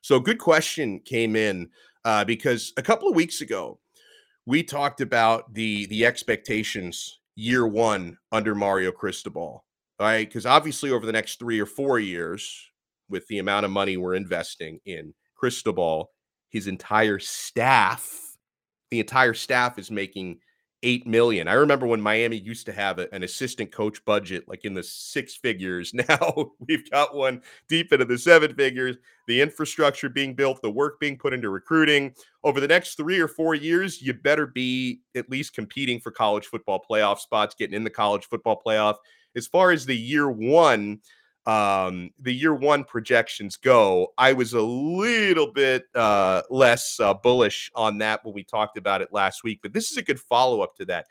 So, 0.00 0.16
a 0.16 0.20
good 0.20 0.38
question 0.38 1.00
came 1.00 1.36
in 1.36 1.68
uh, 2.04 2.24
because 2.24 2.72
a 2.76 2.82
couple 2.82 3.08
of 3.08 3.16
weeks 3.16 3.40
ago 3.40 3.78
we 4.46 4.62
talked 4.62 5.02
about 5.02 5.52
the 5.52 5.84
the 5.86 6.06
expectations 6.06 7.18
year 7.34 7.66
one 7.66 8.16
under 8.32 8.54
Mario 8.54 8.90
Cristobal, 8.90 9.64
right? 9.98 10.26
Because 10.26 10.46
obviously 10.46 10.90
over 10.90 11.06
the 11.06 11.12
next 11.12 11.38
three 11.38 11.60
or 11.60 11.66
four 11.66 11.98
years, 11.98 12.70
with 13.08 13.26
the 13.28 13.38
amount 13.38 13.64
of 13.64 13.70
money 13.72 13.96
we're 13.96 14.14
investing 14.14 14.80
in 14.84 15.14
Cristobal, 15.34 16.10
his 16.50 16.66
entire 16.66 17.18
staff, 17.18 18.36
the 18.90 19.00
entire 19.00 19.34
staff 19.34 19.78
is 19.78 19.90
making 19.90 20.38
8 20.84 21.06
million. 21.08 21.48
I 21.48 21.54
remember 21.54 21.86
when 21.86 22.00
Miami 22.00 22.36
used 22.36 22.64
to 22.66 22.72
have 22.72 23.00
a, 23.00 23.12
an 23.12 23.24
assistant 23.24 23.72
coach 23.72 24.04
budget 24.04 24.44
like 24.46 24.64
in 24.64 24.74
the 24.74 24.82
six 24.82 25.36
figures. 25.36 25.92
Now 26.08 26.52
we've 26.60 26.88
got 26.90 27.16
one 27.16 27.42
deep 27.68 27.92
into 27.92 28.04
the 28.04 28.16
seven 28.16 28.54
figures. 28.54 28.96
The 29.26 29.40
infrastructure 29.40 30.08
being 30.08 30.34
built, 30.34 30.62
the 30.62 30.70
work 30.70 31.00
being 31.00 31.18
put 31.18 31.34
into 31.34 31.50
recruiting. 31.50 32.14
Over 32.44 32.60
the 32.60 32.68
next 32.68 32.94
three 32.94 33.18
or 33.18 33.28
four 33.28 33.56
years, 33.56 34.00
you 34.00 34.14
better 34.14 34.46
be 34.46 35.00
at 35.16 35.28
least 35.28 35.52
competing 35.52 35.98
for 35.98 36.12
college 36.12 36.46
football 36.46 36.82
playoff 36.88 37.18
spots, 37.18 37.56
getting 37.56 37.74
in 37.74 37.84
the 37.84 37.90
college 37.90 38.26
football 38.26 38.62
playoff. 38.64 38.94
As 39.36 39.46
far 39.46 39.70
as 39.70 39.86
the 39.86 39.96
year 39.96 40.30
one, 40.30 41.00
um, 41.46 42.10
the 42.20 42.34
year 42.34 42.54
one 42.54 42.84
projections 42.84 43.56
go, 43.56 44.12
I 44.18 44.34
was 44.34 44.52
a 44.52 44.60
little 44.60 45.50
bit 45.50 45.84
uh, 45.94 46.42
less 46.50 47.00
uh, 47.00 47.14
bullish 47.14 47.70
on 47.74 47.96
that 47.98 48.22
when 48.22 48.34
we 48.34 48.44
talked 48.44 48.76
about 48.76 49.00
it 49.00 49.12
last 49.12 49.42
week. 49.42 49.60
But 49.62 49.72
this 49.72 49.90
is 49.90 49.96
a 49.96 50.02
good 50.02 50.20
follow 50.20 50.60
up 50.60 50.76
to 50.76 50.84
that. 50.86 51.06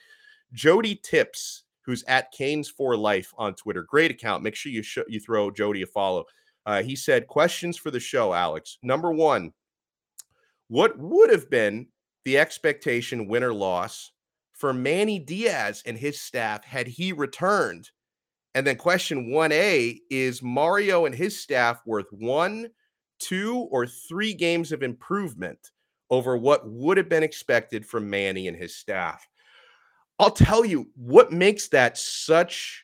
Jody 0.53 0.99
Tips, 1.03 1.63
who's 1.81 2.03
at 2.07 2.31
Canes 2.31 2.69
for 2.69 2.95
Life 2.95 3.33
on 3.37 3.55
Twitter, 3.55 3.81
great 3.81 4.11
account. 4.11 4.43
Make 4.43 4.55
sure 4.55 4.71
you 4.71 4.83
sh- 4.83 4.99
you 5.07 5.19
throw 5.19 5.49
Jody 5.49 5.81
a 5.81 5.87
follow. 5.87 6.25
Uh, 6.67 6.83
he 6.83 6.95
said, 6.95 7.27
"Questions 7.27 7.77
for 7.77 7.89
the 7.89 7.99
show, 7.99 8.33
Alex. 8.33 8.77
Number 8.83 9.11
one, 9.11 9.53
what 10.67 10.97
would 10.99 11.31
have 11.31 11.49
been 11.49 11.87
the 12.25 12.37
expectation, 12.37 13.27
win 13.27 13.43
or 13.43 13.53
loss, 13.53 14.11
for 14.53 14.71
Manny 14.71 15.17
Diaz 15.17 15.81
and 15.85 15.97
his 15.97 16.21
staff 16.21 16.63
had 16.63 16.87
he 16.87 17.11
returned?" 17.11 17.89
And 18.57 18.65
then 18.65 18.75
question 18.75 19.27
1A 19.27 19.99
is 20.09 20.41
Mario 20.41 21.05
and 21.05 21.13
his 21.13 21.39
staff 21.39 21.79
worth 21.85 22.11
one, 22.11 22.71
two, 23.19 23.67
or 23.69 23.85
three 23.85 24.33
games 24.33 24.71
of 24.71 24.81
improvement 24.81 25.59
over 26.09 26.35
what 26.35 26.67
would 26.67 26.97
have 26.97 27.07
been 27.07 27.21
expected 27.21 27.85
from 27.85 28.09
Manny 28.09 28.47
and 28.47 28.57
his 28.57 28.75
staff? 28.75 29.27
I'll 30.17 30.31
tell 30.31 30.65
you 30.65 30.89
what 30.95 31.31
makes 31.31 31.67
that 31.67 31.99
such 31.99 32.83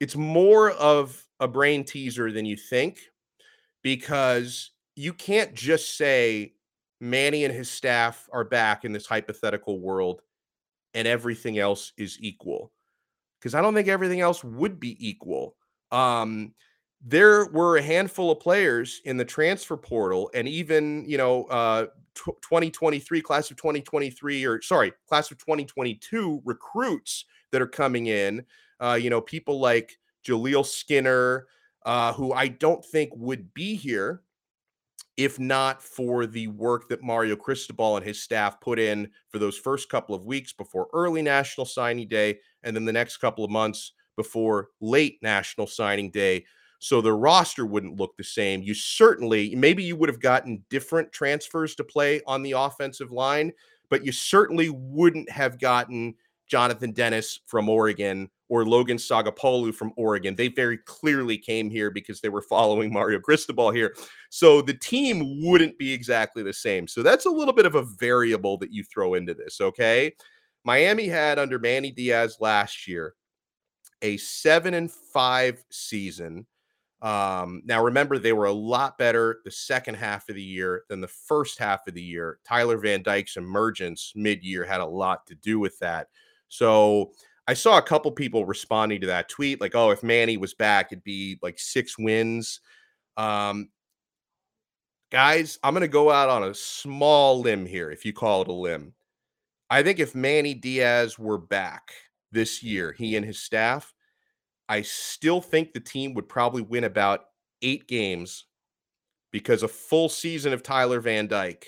it's 0.00 0.16
more 0.16 0.70
of 0.70 1.22
a 1.38 1.46
brain 1.46 1.84
teaser 1.84 2.32
than 2.32 2.46
you 2.46 2.56
think 2.56 3.00
because 3.82 4.70
you 4.96 5.12
can't 5.12 5.52
just 5.52 5.98
say 5.98 6.54
Manny 6.98 7.44
and 7.44 7.52
his 7.52 7.70
staff 7.70 8.26
are 8.32 8.44
back 8.44 8.86
in 8.86 8.92
this 8.92 9.04
hypothetical 9.04 9.80
world 9.80 10.22
and 10.94 11.06
everything 11.06 11.58
else 11.58 11.92
is 11.98 12.16
equal 12.22 12.72
because 13.40 13.54
I 13.54 13.62
don't 13.62 13.74
think 13.74 13.88
everything 13.88 14.20
else 14.20 14.44
would 14.44 14.78
be 14.78 14.96
equal. 15.06 15.56
Um, 15.90 16.52
there 17.02 17.46
were 17.46 17.78
a 17.78 17.82
handful 17.82 18.30
of 18.30 18.40
players 18.40 19.00
in 19.04 19.16
the 19.16 19.24
transfer 19.24 19.76
portal 19.76 20.30
and 20.34 20.46
even, 20.46 21.04
you 21.08 21.16
know, 21.16 21.44
uh, 21.44 21.86
2023 22.14 23.22
class 23.22 23.50
of 23.50 23.56
2023 23.56 24.44
or 24.44 24.60
sorry, 24.60 24.92
class 25.08 25.30
of 25.30 25.38
2022 25.38 26.42
recruits 26.44 27.24
that 27.52 27.62
are 27.62 27.66
coming 27.66 28.06
in. 28.06 28.44
Uh, 28.80 28.98
you 29.00 29.08
know, 29.08 29.20
people 29.20 29.60
like 29.60 29.98
Jaleel 30.26 30.66
Skinner, 30.66 31.46
uh, 31.86 32.12
who 32.12 32.32
I 32.32 32.48
don't 32.48 32.84
think 32.84 33.10
would 33.16 33.54
be 33.54 33.74
here 33.74 34.22
if 35.20 35.38
not 35.38 35.82
for 35.82 36.24
the 36.24 36.46
work 36.48 36.88
that 36.88 37.02
Mario 37.02 37.36
Cristobal 37.36 37.98
and 37.98 38.06
his 38.06 38.22
staff 38.22 38.58
put 38.58 38.78
in 38.78 39.10
for 39.28 39.38
those 39.38 39.58
first 39.58 39.90
couple 39.90 40.14
of 40.14 40.24
weeks 40.24 40.54
before 40.54 40.88
early 40.94 41.20
National 41.20 41.66
Signing 41.66 42.08
Day, 42.08 42.38
and 42.62 42.74
then 42.74 42.86
the 42.86 42.92
next 42.92 43.18
couple 43.18 43.44
of 43.44 43.50
months 43.50 43.92
before 44.16 44.68
late 44.80 45.18
National 45.20 45.66
Signing 45.66 46.10
Day. 46.10 46.46
So 46.78 47.02
the 47.02 47.12
roster 47.12 47.66
wouldn't 47.66 48.00
look 48.00 48.16
the 48.16 48.24
same. 48.24 48.62
You 48.62 48.72
certainly, 48.72 49.54
maybe 49.54 49.84
you 49.84 49.94
would 49.94 50.08
have 50.08 50.20
gotten 50.20 50.64
different 50.70 51.12
transfers 51.12 51.74
to 51.74 51.84
play 51.84 52.22
on 52.26 52.42
the 52.42 52.52
offensive 52.52 53.12
line, 53.12 53.52
but 53.90 54.02
you 54.02 54.12
certainly 54.12 54.70
wouldn't 54.70 55.30
have 55.30 55.58
gotten 55.58 56.14
Jonathan 56.48 56.92
Dennis 56.92 57.40
from 57.44 57.68
Oregon 57.68 58.30
or 58.50 58.66
Logan 58.66 58.96
Sagapolu 58.96 59.72
from 59.72 59.92
Oregon. 59.96 60.34
They 60.34 60.48
very 60.48 60.76
clearly 60.76 61.38
came 61.38 61.70
here 61.70 61.88
because 61.90 62.20
they 62.20 62.28
were 62.28 62.42
following 62.42 62.92
Mario 62.92 63.20
Cristobal 63.20 63.70
here. 63.70 63.94
So 64.28 64.60
the 64.60 64.74
team 64.74 65.40
wouldn't 65.42 65.78
be 65.78 65.92
exactly 65.92 66.42
the 66.42 66.52
same. 66.52 66.86
So 66.86 67.02
that's 67.02 67.26
a 67.26 67.30
little 67.30 67.54
bit 67.54 67.64
of 67.64 67.76
a 67.76 67.82
variable 67.82 68.58
that 68.58 68.72
you 68.72 68.82
throw 68.82 69.14
into 69.14 69.34
this, 69.34 69.60
okay? 69.60 70.12
Miami 70.64 71.06
had 71.06 71.38
under 71.38 71.58
Manny 71.58 71.92
Diaz 71.92 72.36
last 72.40 72.86
year 72.86 73.14
a 74.02 74.16
7 74.16 74.74
and 74.74 74.90
5 74.90 75.64
season. 75.70 76.44
Um, 77.02 77.62
now 77.64 77.82
remember 77.82 78.18
they 78.18 78.32
were 78.32 78.46
a 78.46 78.52
lot 78.52 78.98
better 78.98 79.38
the 79.44 79.50
second 79.50 79.94
half 79.94 80.28
of 80.28 80.34
the 80.34 80.42
year 80.42 80.82
than 80.88 81.00
the 81.00 81.08
first 81.08 81.58
half 81.58 81.86
of 81.86 81.94
the 81.94 82.02
year. 82.02 82.40
Tyler 82.44 82.78
Van 82.78 83.02
Dyke's 83.02 83.36
emergence 83.36 84.12
mid-year 84.16 84.64
had 84.64 84.80
a 84.80 84.86
lot 84.86 85.26
to 85.28 85.34
do 85.36 85.58
with 85.60 85.78
that. 85.78 86.08
So 86.48 87.12
I 87.48 87.54
saw 87.54 87.78
a 87.78 87.82
couple 87.82 88.10
people 88.12 88.44
responding 88.44 89.00
to 89.00 89.08
that 89.08 89.28
tweet, 89.28 89.60
like, 89.60 89.74
"Oh, 89.74 89.90
if 89.90 90.02
Manny 90.02 90.36
was 90.36 90.54
back, 90.54 90.92
it'd 90.92 91.04
be 91.04 91.38
like 91.42 91.58
six 91.58 91.98
wins." 91.98 92.60
Um, 93.16 93.70
guys, 95.10 95.58
I'm 95.62 95.74
going 95.74 95.82
to 95.82 95.88
go 95.88 96.10
out 96.10 96.28
on 96.28 96.44
a 96.44 96.54
small 96.54 97.40
limb 97.40 97.66
here, 97.66 97.90
if 97.90 98.04
you 98.04 98.12
call 98.12 98.42
it 98.42 98.48
a 98.48 98.52
limb. 98.52 98.94
I 99.70 99.82
think 99.82 99.98
if 100.00 100.14
Manny 100.14 100.54
Diaz 100.54 101.18
were 101.18 101.38
back 101.38 101.92
this 102.32 102.62
year, 102.62 102.92
he 102.92 103.16
and 103.16 103.24
his 103.24 103.42
staff, 103.42 103.94
I 104.68 104.82
still 104.82 105.40
think 105.40 105.72
the 105.72 105.80
team 105.80 106.14
would 106.14 106.28
probably 106.28 106.62
win 106.62 106.84
about 106.84 107.26
eight 107.62 107.88
games 107.88 108.46
because 109.32 109.62
a 109.62 109.68
full 109.68 110.08
season 110.08 110.52
of 110.52 110.62
Tyler 110.62 111.00
Van 111.00 111.26
Dyke. 111.26 111.66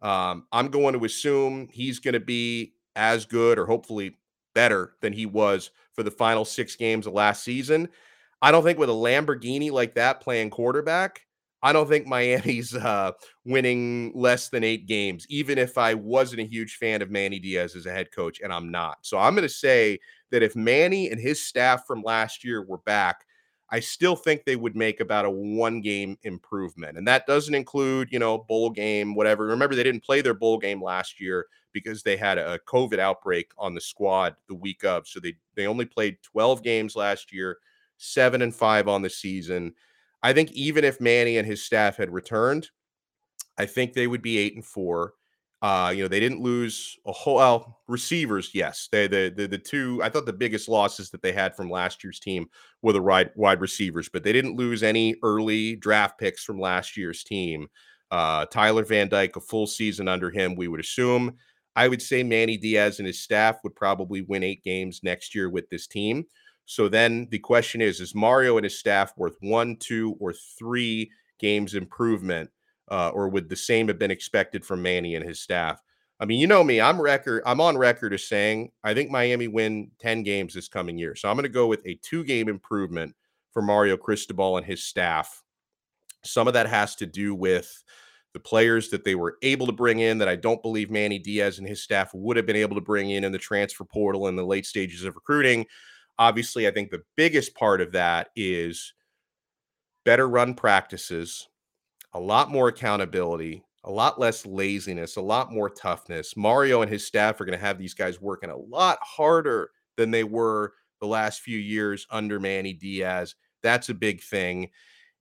Um, 0.00 0.46
I'm 0.52 0.68
going 0.68 0.98
to 0.98 1.04
assume 1.04 1.68
he's 1.70 1.98
going 2.00 2.14
to 2.14 2.20
be 2.20 2.74
as 2.96 3.24
good 3.24 3.58
or 3.58 3.66
hopefully 3.66 4.18
better 4.54 4.94
than 5.00 5.12
he 5.12 5.26
was 5.26 5.70
for 5.92 6.02
the 6.02 6.10
final 6.10 6.44
six 6.44 6.76
games 6.76 7.06
of 7.06 7.12
last 7.12 7.42
season. 7.42 7.88
I 8.40 8.50
don't 8.50 8.64
think 8.64 8.78
with 8.78 8.90
a 8.90 8.92
Lamborghini 8.92 9.70
like 9.70 9.94
that 9.94 10.20
playing 10.20 10.50
quarterback, 10.50 11.22
I 11.62 11.72
don't 11.72 11.88
think 11.88 12.06
Miami's 12.08 12.74
uh, 12.74 13.12
winning 13.44 14.12
less 14.14 14.48
than 14.48 14.64
eight 14.64 14.86
games, 14.86 15.26
even 15.28 15.58
if 15.58 15.78
I 15.78 15.94
wasn't 15.94 16.42
a 16.42 16.46
huge 16.46 16.76
fan 16.76 17.02
of 17.02 17.10
Manny 17.10 17.38
Diaz 17.38 17.76
as 17.76 17.86
a 17.86 17.92
head 17.92 18.10
coach, 18.12 18.40
and 18.40 18.52
I'm 18.52 18.70
not. 18.70 18.98
So 19.02 19.18
I'm 19.18 19.34
going 19.34 19.46
to 19.46 19.48
say 19.48 19.98
that 20.30 20.42
if 20.42 20.56
Manny 20.56 21.10
and 21.10 21.20
his 21.20 21.42
staff 21.46 21.86
from 21.86 22.02
last 22.02 22.44
year 22.44 22.64
were 22.64 22.78
back, 22.78 23.24
I 23.72 23.80
still 23.80 24.16
think 24.16 24.44
they 24.44 24.54
would 24.54 24.76
make 24.76 25.00
about 25.00 25.24
a 25.24 25.30
one 25.30 25.80
game 25.80 26.18
improvement. 26.24 26.98
And 26.98 27.08
that 27.08 27.26
doesn't 27.26 27.54
include, 27.54 28.12
you 28.12 28.18
know, 28.18 28.36
bowl 28.36 28.68
game, 28.68 29.14
whatever. 29.14 29.46
Remember, 29.46 29.74
they 29.74 29.82
didn't 29.82 30.04
play 30.04 30.20
their 30.20 30.34
bowl 30.34 30.58
game 30.58 30.82
last 30.82 31.18
year 31.18 31.46
because 31.72 32.02
they 32.02 32.18
had 32.18 32.36
a 32.36 32.58
COVID 32.68 32.98
outbreak 32.98 33.50
on 33.56 33.74
the 33.74 33.80
squad 33.80 34.36
the 34.46 34.54
week 34.54 34.84
of. 34.84 35.08
So 35.08 35.20
they 35.20 35.36
they 35.54 35.66
only 35.66 35.86
played 35.86 36.18
12 36.22 36.62
games 36.62 36.94
last 36.94 37.32
year, 37.32 37.56
seven 37.96 38.42
and 38.42 38.54
five 38.54 38.88
on 38.88 39.00
the 39.00 39.08
season. 39.08 39.72
I 40.22 40.34
think 40.34 40.52
even 40.52 40.84
if 40.84 41.00
Manny 41.00 41.38
and 41.38 41.46
his 41.46 41.64
staff 41.64 41.96
had 41.96 42.12
returned, 42.12 42.68
I 43.56 43.64
think 43.64 43.94
they 43.94 44.06
would 44.06 44.22
be 44.22 44.36
eight 44.36 44.54
and 44.54 44.64
four. 44.64 45.14
Uh, 45.62 45.92
you 45.94 46.02
know, 46.02 46.08
they 46.08 46.18
didn't 46.18 46.40
lose 46.40 46.98
a 47.06 47.12
whole 47.12 47.36
well, 47.36 47.78
receivers. 47.86 48.50
Yes, 48.52 48.88
they 48.90 49.06
the, 49.06 49.32
the 49.34 49.46
the 49.46 49.58
two. 49.58 50.02
I 50.02 50.08
thought 50.08 50.26
the 50.26 50.32
biggest 50.32 50.68
losses 50.68 51.10
that 51.10 51.22
they 51.22 51.32
had 51.32 51.54
from 51.54 51.70
last 51.70 52.02
year's 52.02 52.18
team 52.18 52.48
were 52.82 52.92
the 52.92 53.00
wide 53.00 53.30
wide 53.36 53.60
receivers, 53.60 54.08
but 54.08 54.24
they 54.24 54.32
didn't 54.32 54.56
lose 54.56 54.82
any 54.82 55.14
early 55.22 55.76
draft 55.76 56.18
picks 56.18 56.42
from 56.42 56.58
last 56.58 56.96
year's 56.96 57.22
team. 57.22 57.68
Uh, 58.10 58.44
Tyler 58.46 58.84
Van 58.84 59.08
Dyke, 59.08 59.36
a 59.36 59.40
full 59.40 59.68
season 59.68 60.08
under 60.08 60.30
him, 60.30 60.56
we 60.56 60.66
would 60.66 60.80
assume. 60.80 61.36
I 61.76 61.86
would 61.86 62.02
say 62.02 62.24
Manny 62.24 62.56
Diaz 62.56 62.98
and 62.98 63.06
his 63.06 63.20
staff 63.20 63.60
would 63.62 63.76
probably 63.76 64.22
win 64.22 64.42
eight 64.42 64.64
games 64.64 65.00
next 65.04 65.32
year 65.34 65.48
with 65.48 65.70
this 65.70 65.86
team. 65.86 66.26
So 66.66 66.88
then 66.88 67.28
the 67.30 67.38
question 67.38 67.80
is 67.80 68.00
Is 68.00 68.16
Mario 68.16 68.56
and 68.56 68.64
his 68.64 68.78
staff 68.78 69.12
worth 69.16 69.36
one, 69.40 69.76
two, 69.76 70.16
or 70.18 70.34
three 70.58 71.10
games 71.38 71.74
improvement? 71.74 72.50
Uh, 72.92 73.08
or 73.08 73.30
would 73.30 73.48
the 73.48 73.56
same 73.56 73.88
have 73.88 73.98
been 73.98 74.10
expected 74.10 74.66
from 74.66 74.82
Manny 74.82 75.14
and 75.14 75.26
his 75.26 75.40
staff? 75.40 75.80
I 76.20 76.26
mean, 76.26 76.38
you 76.38 76.46
know 76.46 76.62
me, 76.62 76.78
I'm 76.78 77.00
record, 77.00 77.42
I'm 77.46 77.60
on 77.60 77.78
record 77.78 78.12
as 78.12 78.28
saying 78.28 78.70
I 78.84 78.92
think 78.92 79.10
Miami 79.10 79.48
win 79.48 79.90
10 79.98 80.22
games 80.22 80.52
this 80.52 80.68
coming 80.68 80.98
year. 80.98 81.16
So 81.16 81.28
I'm 81.28 81.36
going 81.36 81.44
to 81.44 81.48
go 81.48 81.66
with 81.66 81.80
a 81.86 81.98
two-game 82.02 82.48
improvement 82.48 83.16
for 83.50 83.62
Mario 83.62 83.96
Cristobal 83.96 84.58
and 84.58 84.66
his 84.66 84.84
staff. 84.84 85.42
Some 86.22 86.46
of 86.46 86.54
that 86.54 86.68
has 86.68 86.94
to 86.96 87.06
do 87.06 87.34
with 87.34 87.82
the 88.34 88.40
players 88.40 88.88
that 88.90 89.04
they 89.04 89.14
were 89.14 89.36
able 89.42 89.66
to 89.66 89.72
bring 89.72 90.00
in 90.00 90.18
that 90.18 90.28
I 90.28 90.36
don't 90.36 90.62
believe 90.62 90.90
Manny 90.90 91.18
Diaz 91.18 91.58
and 91.58 91.68
his 91.68 91.82
staff 91.82 92.12
would 92.14 92.36
have 92.36 92.46
been 92.46 92.56
able 92.56 92.76
to 92.76 92.80
bring 92.82 93.10
in 93.10 93.24
in 93.24 93.32
the 93.32 93.38
transfer 93.38 93.84
portal 93.84 94.28
in 94.28 94.36
the 94.36 94.44
late 94.44 94.66
stages 94.66 95.04
of 95.04 95.14
recruiting. 95.14 95.66
Obviously, 96.18 96.66
I 96.66 96.70
think 96.70 96.90
the 96.90 97.02
biggest 97.16 97.54
part 97.54 97.80
of 97.80 97.92
that 97.92 98.28
is 98.36 98.94
better 100.04 100.28
run 100.28 100.54
practices, 100.54 101.48
a 102.14 102.20
lot 102.20 102.50
more 102.50 102.68
accountability, 102.68 103.64
a 103.84 103.90
lot 103.90 104.20
less 104.20 104.46
laziness, 104.46 105.16
a 105.16 105.20
lot 105.20 105.52
more 105.52 105.70
toughness. 105.70 106.36
Mario 106.36 106.82
and 106.82 106.90
his 106.90 107.06
staff 107.06 107.40
are 107.40 107.44
going 107.44 107.58
to 107.58 107.64
have 107.64 107.78
these 107.78 107.94
guys 107.94 108.20
working 108.20 108.50
a 108.50 108.56
lot 108.56 108.98
harder 109.02 109.70
than 109.96 110.10
they 110.10 110.24
were 110.24 110.74
the 111.00 111.06
last 111.06 111.40
few 111.40 111.58
years 111.58 112.06
under 112.10 112.38
Manny 112.38 112.72
Diaz. 112.72 113.34
That's 113.62 113.88
a 113.88 113.94
big 113.94 114.22
thing. 114.22 114.70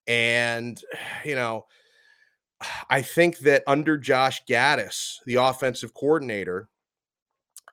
And, 0.07 0.81
you 1.25 1.35
know, 1.35 1.65
I 2.89 3.01
think 3.01 3.39
that 3.39 3.63
under 3.67 3.97
Josh 3.97 4.43
Gattis, 4.49 5.17
the 5.25 5.35
offensive 5.35 5.93
coordinator, 5.93 6.69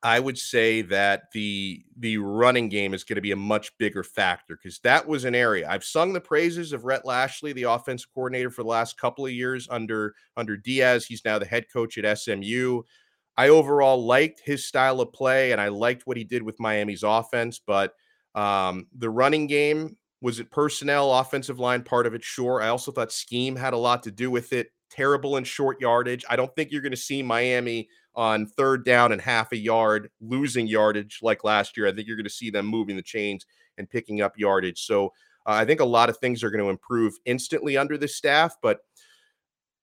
I 0.02 0.20
would 0.20 0.38
say 0.38 0.82
that 0.82 1.24
the 1.32 1.84
the 1.96 2.18
running 2.18 2.68
game 2.68 2.94
is 2.94 3.02
going 3.02 3.16
to 3.16 3.22
be 3.22 3.32
a 3.32 3.36
much 3.36 3.76
bigger 3.78 4.04
factor 4.04 4.56
because 4.56 4.78
that 4.80 5.06
was 5.06 5.24
an 5.24 5.34
area 5.34 5.68
I've 5.68 5.84
sung 5.84 6.12
the 6.12 6.20
praises 6.20 6.72
of 6.72 6.84
Rhett 6.84 7.04
Lashlee, 7.04 7.52
the 7.52 7.64
offensive 7.64 8.08
coordinator 8.14 8.50
for 8.50 8.62
the 8.62 8.68
last 8.68 8.96
couple 8.98 9.26
of 9.26 9.32
years 9.32 9.66
under 9.70 10.14
under 10.36 10.56
Diaz. 10.56 11.04
He's 11.04 11.24
now 11.24 11.38
the 11.38 11.46
head 11.46 11.66
coach 11.72 11.98
at 11.98 12.18
SMU. 12.18 12.82
I 13.36 13.48
overall 13.48 14.04
liked 14.04 14.40
his 14.44 14.66
style 14.66 15.00
of 15.00 15.12
play 15.12 15.52
and 15.52 15.60
I 15.60 15.68
liked 15.68 16.06
what 16.06 16.16
he 16.16 16.24
did 16.24 16.42
with 16.42 16.60
Miami's 16.60 17.04
offense, 17.04 17.60
but 17.64 17.94
um, 18.34 18.86
the 18.96 19.10
running 19.10 19.46
game 19.46 19.96
was 20.20 20.40
it 20.40 20.50
personnel, 20.50 21.14
offensive 21.14 21.58
line 21.60 21.82
part 21.82 22.06
of 22.06 22.14
it? 22.14 22.24
Sure. 22.24 22.60
I 22.60 22.68
also 22.68 22.90
thought 22.90 23.12
scheme 23.12 23.54
had 23.54 23.74
a 23.74 23.78
lot 23.78 24.02
to 24.04 24.10
do 24.10 24.30
with 24.30 24.52
it 24.52 24.70
terrible 24.90 25.36
in 25.36 25.44
short 25.44 25.80
yardage. 25.80 26.24
I 26.28 26.36
don't 26.36 26.54
think 26.56 26.72
you're 26.72 26.82
going 26.82 26.90
to 26.90 26.96
see 26.96 27.22
Miami 27.22 27.88
on 28.18 28.46
third 28.46 28.84
down 28.84 29.12
and 29.12 29.22
half 29.22 29.52
a 29.52 29.56
yard 29.56 30.10
losing 30.20 30.66
yardage 30.66 31.20
like 31.22 31.44
last 31.44 31.76
year. 31.76 31.86
I 31.86 31.92
think 31.92 32.08
you're 32.08 32.16
going 32.16 32.24
to 32.24 32.30
see 32.30 32.50
them 32.50 32.66
moving 32.66 32.96
the 32.96 33.02
chains 33.02 33.46
and 33.78 33.88
picking 33.88 34.20
up 34.20 34.36
yardage. 34.36 34.84
So 34.84 35.06
uh, 35.46 35.52
I 35.52 35.64
think 35.64 35.78
a 35.78 35.84
lot 35.84 36.08
of 36.08 36.18
things 36.18 36.42
are 36.42 36.50
going 36.50 36.64
to 36.64 36.68
improve 36.68 37.14
instantly 37.26 37.76
under 37.76 37.96
the 37.96 38.08
staff. 38.08 38.56
But 38.60 38.80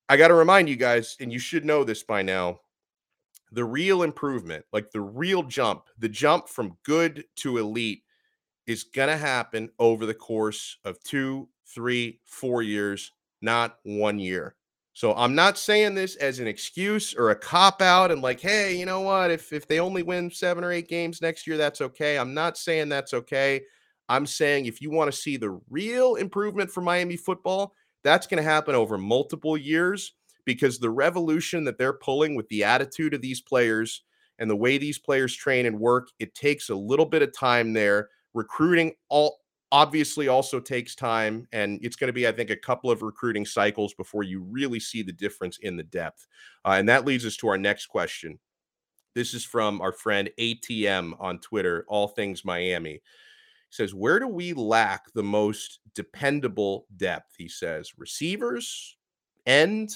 I 0.09 0.17
got 0.17 0.27
to 0.27 0.33
remind 0.33 0.67
you 0.67 0.75
guys, 0.75 1.15
and 1.21 1.31
you 1.31 1.39
should 1.39 1.63
know 1.63 1.85
this 1.85 2.03
by 2.03 2.23
now 2.23 2.59
the 3.53 3.63
real 3.63 4.03
improvement, 4.03 4.65
like 4.73 4.91
the 4.91 4.99
real 4.99 5.41
jump, 5.41 5.83
the 5.97 6.09
jump 6.09 6.49
from 6.49 6.75
good 6.83 7.23
to 7.37 7.57
elite 7.57 8.03
is 8.67 8.83
going 8.83 9.07
to 9.07 9.15
happen 9.15 9.69
over 9.79 10.05
the 10.05 10.13
course 10.13 10.77
of 10.83 11.01
two, 11.03 11.47
three, 11.65 12.19
four 12.25 12.63
years, 12.63 13.13
not 13.41 13.77
one 13.83 14.19
year. 14.19 14.55
So 14.95 15.13
I'm 15.13 15.35
not 15.35 15.57
saying 15.57 15.93
this 15.93 16.15
as 16.15 16.39
an 16.39 16.47
excuse 16.47 17.13
or 17.13 17.31
a 17.31 17.35
cop 17.35 17.81
out 17.81 18.11
and 18.11 18.21
like, 18.21 18.39
hey, 18.39 18.77
you 18.77 18.85
know 18.85 19.01
what? 19.01 19.29
If 19.29 19.51
if 19.51 19.67
they 19.67 19.81
only 19.81 20.03
win 20.03 20.31
seven 20.31 20.63
or 20.63 20.71
eight 20.71 20.87
games 20.87 21.21
next 21.21 21.45
year, 21.45 21.57
that's 21.57 21.81
okay. 21.81 22.17
I'm 22.17 22.33
not 22.33 22.57
saying 22.57 22.87
that's 22.87 23.13
okay. 23.13 23.61
I'm 24.07 24.25
saying 24.25 24.67
if 24.67 24.81
you 24.81 24.89
want 24.89 25.11
to 25.11 25.17
see 25.17 25.35
the 25.35 25.59
real 25.69 26.15
improvement 26.15 26.71
for 26.71 26.79
Miami 26.79 27.17
football, 27.17 27.75
that's 28.05 28.25
going 28.25 28.41
to 28.41 28.49
happen 28.49 28.73
over 28.73 28.97
multiple 28.97 29.57
years 29.57 30.13
because 30.45 30.79
the 30.79 30.89
revolution 30.89 31.65
that 31.65 31.77
they're 31.77 31.91
pulling 31.91 32.33
with 32.33 32.47
the 32.47 32.63
attitude 32.63 33.13
of 33.13 33.21
these 33.21 33.41
players 33.41 34.03
and 34.39 34.49
the 34.49 34.55
way 34.55 34.77
these 34.77 34.97
players 34.97 35.35
train 35.35 35.65
and 35.65 35.77
work, 35.77 36.07
it 36.19 36.35
takes 36.35 36.69
a 36.69 36.75
little 36.75 37.05
bit 37.05 37.21
of 37.21 37.35
time 37.35 37.73
there. 37.73 38.07
Recruiting 38.33 38.93
all 39.09 39.39
obviously 39.71 40.27
also 40.27 40.59
takes 40.59 40.95
time 40.95 41.47
and 41.51 41.79
it's 41.81 41.95
going 41.95 42.07
to 42.07 42.13
be 42.13 42.27
i 42.27 42.31
think 42.31 42.49
a 42.49 42.55
couple 42.55 42.91
of 42.91 43.01
recruiting 43.01 43.45
cycles 43.45 43.93
before 43.93 44.23
you 44.23 44.41
really 44.41 44.79
see 44.79 45.01
the 45.01 45.11
difference 45.11 45.57
in 45.59 45.75
the 45.75 45.83
depth 45.83 46.27
uh, 46.65 46.75
and 46.77 46.87
that 46.87 47.05
leads 47.05 47.25
us 47.25 47.37
to 47.37 47.47
our 47.47 47.57
next 47.57 47.87
question. 47.87 48.39
This 49.13 49.33
is 49.33 49.45
from 49.45 49.81
our 49.81 49.91
friend 49.91 50.29
atm 50.39 51.13
on 51.19 51.39
twitter 51.39 51.85
all 51.87 52.07
things 52.07 52.45
miami. 52.45 52.93
He 52.93 53.01
says 53.69 53.93
where 53.93 54.19
do 54.19 54.27
we 54.27 54.53
lack 54.53 55.11
the 55.13 55.23
most 55.23 55.79
dependable 55.95 56.85
depth? 56.97 57.33
He 57.37 57.47
says 57.47 57.97
receivers 57.97 58.97
end 59.45 59.91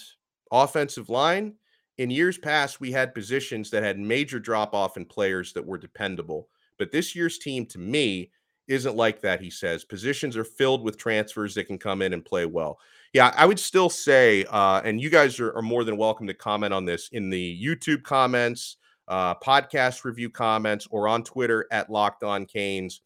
offensive 0.52 1.10
line. 1.10 1.56
In 1.98 2.10
years 2.10 2.38
past 2.38 2.80
we 2.82 2.92
had 2.92 3.14
positions 3.14 3.70
that 3.70 3.84
had 3.84 4.00
major 4.00 4.40
drop 4.40 4.74
off 4.74 4.98
in 4.98 5.06
players 5.06 5.54
that 5.54 5.66
were 5.66 5.78
dependable 5.78 6.48
but 6.80 6.92
this 6.92 7.14
year's 7.14 7.38
team 7.38 7.66
to 7.68 7.78
me 7.78 8.32
isn't 8.70 8.96
like 8.96 9.20
that, 9.22 9.42
he 9.42 9.50
says. 9.50 9.84
Positions 9.84 10.38
are 10.38 10.44
filled 10.46 10.84
with 10.84 10.98
transfers 10.98 11.56
that 11.56 11.66
can 11.66 11.78
come 11.78 12.02
in 12.02 12.14
and 12.14 12.24
play 12.24 12.46
well. 12.46 12.80
Yeah, 13.14 13.34
I 13.36 13.46
would 13.46 13.60
still 13.60 13.90
say, 13.90 14.46
uh, 14.46 14.82
and 14.86 15.02
you 15.02 15.10
guys 15.10 15.40
are, 15.40 15.52
are, 15.58 15.64
more 15.64 15.84
than 15.84 15.98
welcome 15.98 16.28
to 16.28 16.34
comment 16.36 16.74
on 16.74 16.86
this 16.86 17.10
in 17.10 17.32
the 17.32 17.60
YouTube 17.62 18.04
comments, 18.04 18.78
uh, 19.08 19.34
podcast 19.36 20.04
review 20.04 20.30
comments, 20.30 20.88
or 20.92 21.08
on 21.08 21.24
Twitter 21.24 21.66
at 21.72 21.90
Locked 21.90 22.24
On 22.24 22.46
Canes. 22.46 23.02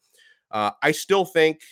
Uh, 0.50 0.72
I 0.82 0.92
still 0.92 1.24
think 1.24 1.62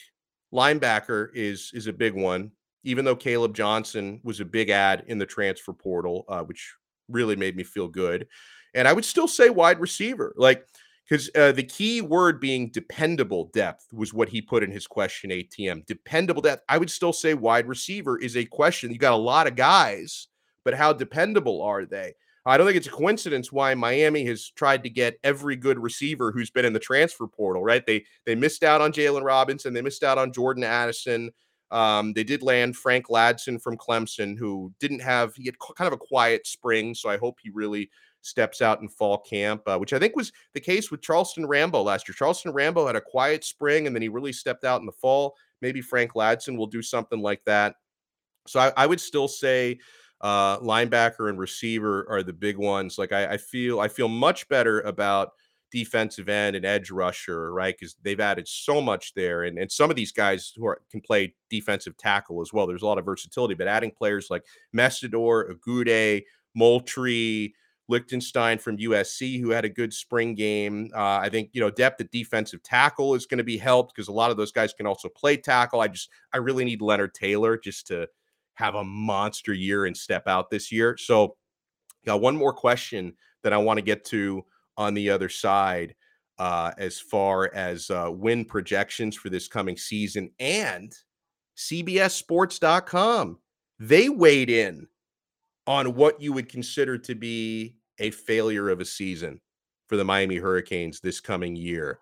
linebacker 0.52 1.28
is 1.34 1.70
is 1.74 1.86
a 1.86 1.92
big 1.92 2.14
one, 2.14 2.50
even 2.84 3.04
though 3.04 3.14
Caleb 3.14 3.54
Johnson 3.54 4.20
was 4.24 4.40
a 4.40 4.46
big 4.46 4.70
ad 4.70 5.04
in 5.08 5.18
the 5.18 5.26
transfer 5.26 5.74
portal, 5.74 6.24
uh, 6.28 6.42
which 6.42 6.74
really 7.10 7.36
made 7.36 7.54
me 7.54 7.62
feel 7.62 7.88
good. 7.88 8.26
And 8.74 8.88
I 8.88 8.94
would 8.94 9.04
still 9.04 9.28
say 9.28 9.50
wide 9.50 9.78
receiver. 9.78 10.32
Like 10.36 10.66
because 11.08 11.30
uh, 11.34 11.52
the 11.52 11.62
key 11.62 12.00
word 12.00 12.40
being 12.40 12.70
dependable 12.70 13.50
depth 13.52 13.86
was 13.92 14.14
what 14.14 14.28
he 14.28 14.40
put 14.40 14.62
in 14.62 14.70
his 14.70 14.86
question 14.86 15.30
atm 15.30 15.84
dependable 15.86 16.42
depth. 16.42 16.64
I 16.68 16.78
would 16.78 16.90
still 16.90 17.12
say 17.12 17.34
wide 17.34 17.68
receiver 17.68 18.18
is 18.18 18.36
a 18.36 18.44
question 18.44 18.92
you 18.92 18.98
got 18.98 19.12
a 19.12 19.16
lot 19.16 19.46
of 19.46 19.56
guys 19.56 20.28
but 20.64 20.74
how 20.74 20.92
dependable 20.92 21.60
are 21.60 21.84
they? 21.84 22.14
I 22.46 22.56
don't 22.56 22.66
think 22.66 22.76
it's 22.76 22.86
a 22.86 22.90
coincidence 22.90 23.52
why 23.52 23.74
miami 23.74 24.24
has 24.26 24.50
tried 24.50 24.82
to 24.84 24.90
get 24.90 25.18
every 25.22 25.56
good 25.56 25.78
receiver 25.78 26.32
who's 26.32 26.50
been 26.50 26.64
in 26.64 26.72
the 26.72 26.78
transfer 26.78 27.26
portal 27.26 27.62
right? 27.62 27.84
They 27.86 28.04
they 28.26 28.34
missed 28.34 28.64
out 28.64 28.80
on 28.80 28.92
Jalen 28.92 29.24
robinson 29.24 29.74
they 29.74 29.82
missed 29.82 30.04
out 30.04 30.18
on 30.18 30.32
jordan 30.32 30.64
addison 30.64 31.32
um, 31.72 32.12
they 32.12 32.22
did 32.22 32.42
land 32.42 32.76
Frank 32.76 33.06
Ladson 33.08 33.60
from 33.60 33.78
Clemson, 33.78 34.36
who 34.36 34.72
didn't 34.78 35.00
have 35.00 35.34
he 35.34 35.46
had 35.46 35.58
kind 35.58 35.86
of 35.86 35.94
a 35.94 35.96
quiet 35.96 36.46
spring, 36.46 36.94
so 36.94 37.08
I 37.08 37.16
hope 37.16 37.38
he 37.42 37.48
really 37.48 37.90
steps 38.22 38.62
out 38.62 38.80
in 38.80 38.88
fall 38.88 39.18
camp, 39.18 39.62
uh, 39.66 39.76
which 39.76 39.92
I 39.92 39.98
think 39.98 40.16
was 40.16 40.32
the 40.54 40.60
case 40.60 40.90
with 40.90 41.02
Charleston 41.02 41.46
Rambo 41.46 41.82
last 41.82 42.08
year. 42.08 42.14
Charleston 42.14 42.52
Rambo 42.52 42.86
had 42.86 42.96
a 42.96 43.00
quiet 43.00 43.44
spring 43.44 43.86
and 43.86 43.94
then 43.94 44.02
he 44.02 44.08
really 44.08 44.32
stepped 44.32 44.64
out 44.64 44.80
in 44.80 44.86
the 44.86 44.92
fall. 44.92 45.34
Maybe 45.60 45.80
Frank 45.80 46.12
Ladson 46.12 46.56
will 46.56 46.66
do 46.66 46.82
something 46.82 47.20
like 47.20 47.44
that. 47.44 47.74
So 48.46 48.60
I, 48.60 48.72
I 48.76 48.86
would 48.86 49.00
still 49.00 49.28
say 49.28 49.78
uh, 50.20 50.58
linebacker 50.60 51.28
and 51.28 51.38
receiver 51.38 52.06
are 52.08 52.22
the 52.22 52.32
big 52.32 52.56
ones. 52.56 52.98
Like 52.98 53.12
I, 53.12 53.34
I 53.34 53.36
feel 53.36 53.80
I 53.80 53.88
feel 53.88 54.08
much 54.08 54.48
better 54.48 54.80
about 54.82 55.30
defensive 55.72 56.28
end 56.28 56.54
and 56.54 56.64
edge 56.64 56.90
rusher, 56.90 57.52
right? 57.52 57.74
Because 57.76 57.96
they've 58.02 58.20
added 58.20 58.46
so 58.46 58.80
much 58.80 59.14
there, 59.14 59.44
and 59.44 59.58
and 59.58 59.70
some 59.70 59.90
of 59.90 59.96
these 59.96 60.12
guys 60.12 60.52
who 60.56 60.66
are, 60.66 60.80
can 60.90 61.00
play 61.00 61.34
defensive 61.50 61.96
tackle 61.96 62.40
as 62.40 62.52
well. 62.52 62.66
There's 62.66 62.82
a 62.82 62.86
lot 62.86 62.98
of 62.98 63.04
versatility, 63.04 63.54
but 63.54 63.68
adding 63.68 63.90
players 63.90 64.28
like 64.30 64.44
Mesidor, 64.74 65.50
Agude, 65.50 66.22
Moultrie, 66.54 67.54
Lichtenstein 67.88 68.58
from 68.58 68.78
USC, 68.78 69.40
who 69.40 69.50
had 69.50 69.64
a 69.64 69.68
good 69.68 69.92
spring 69.92 70.34
game. 70.34 70.90
Uh, 70.94 71.18
I 71.18 71.28
think 71.28 71.50
you 71.52 71.60
know 71.60 71.70
depth 71.70 72.00
at 72.00 72.10
defensive 72.10 72.62
tackle 72.62 73.14
is 73.14 73.26
going 73.26 73.38
to 73.38 73.44
be 73.44 73.58
helped 73.58 73.94
because 73.94 74.08
a 74.08 74.12
lot 74.12 74.30
of 74.30 74.36
those 74.36 74.52
guys 74.52 74.72
can 74.72 74.86
also 74.86 75.08
play 75.08 75.36
tackle. 75.36 75.80
I 75.80 75.88
just 75.88 76.08
I 76.32 76.38
really 76.38 76.64
need 76.64 76.80
Leonard 76.80 77.14
Taylor 77.14 77.58
just 77.58 77.86
to 77.88 78.08
have 78.54 78.74
a 78.74 78.84
monster 78.84 79.52
year 79.52 79.86
and 79.86 79.96
step 79.96 80.28
out 80.28 80.50
this 80.50 80.70
year. 80.70 80.96
So, 80.96 81.36
got 82.06 82.20
one 82.20 82.36
more 82.36 82.52
question 82.52 83.14
that 83.42 83.52
I 83.52 83.58
want 83.58 83.78
to 83.78 83.82
get 83.82 84.04
to 84.06 84.44
on 84.76 84.94
the 84.94 85.10
other 85.10 85.28
side 85.28 85.94
uh, 86.38 86.72
as 86.78 86.98
far 86.98 87.50
as 87.54 87.90
uh, 87.90 88.10
win 88.12 88.44
projections 88.44 89.16
for 89.16 89.28
this 89.28 89.48
coming 89.48 89.76
season 89.76 90.30
and 90.38 90.92
CBSSports.com. 91.56 93.38
They 93.78 94.08
weighed 94.08 94.50
in 94.50 94.86
on 95.66 95.94
what 95.94 96.20
you 96.20 96.32
would 96.32 96.48
consider 96.48 96.98
to 96.98 97.14
be 97.14 97.76
a 97.98 98.10
failure 98.10 98.68
of 98.68 98.80
a 98.80 98.84
season 98.84 99.40
for 99.88 99.96
the 99.96 100.04
Miami 100.04 100.36
Hurricanes 100.36 101.00
this 101.00 101.20
coming 101.20 101.54
year. 101.54 101.98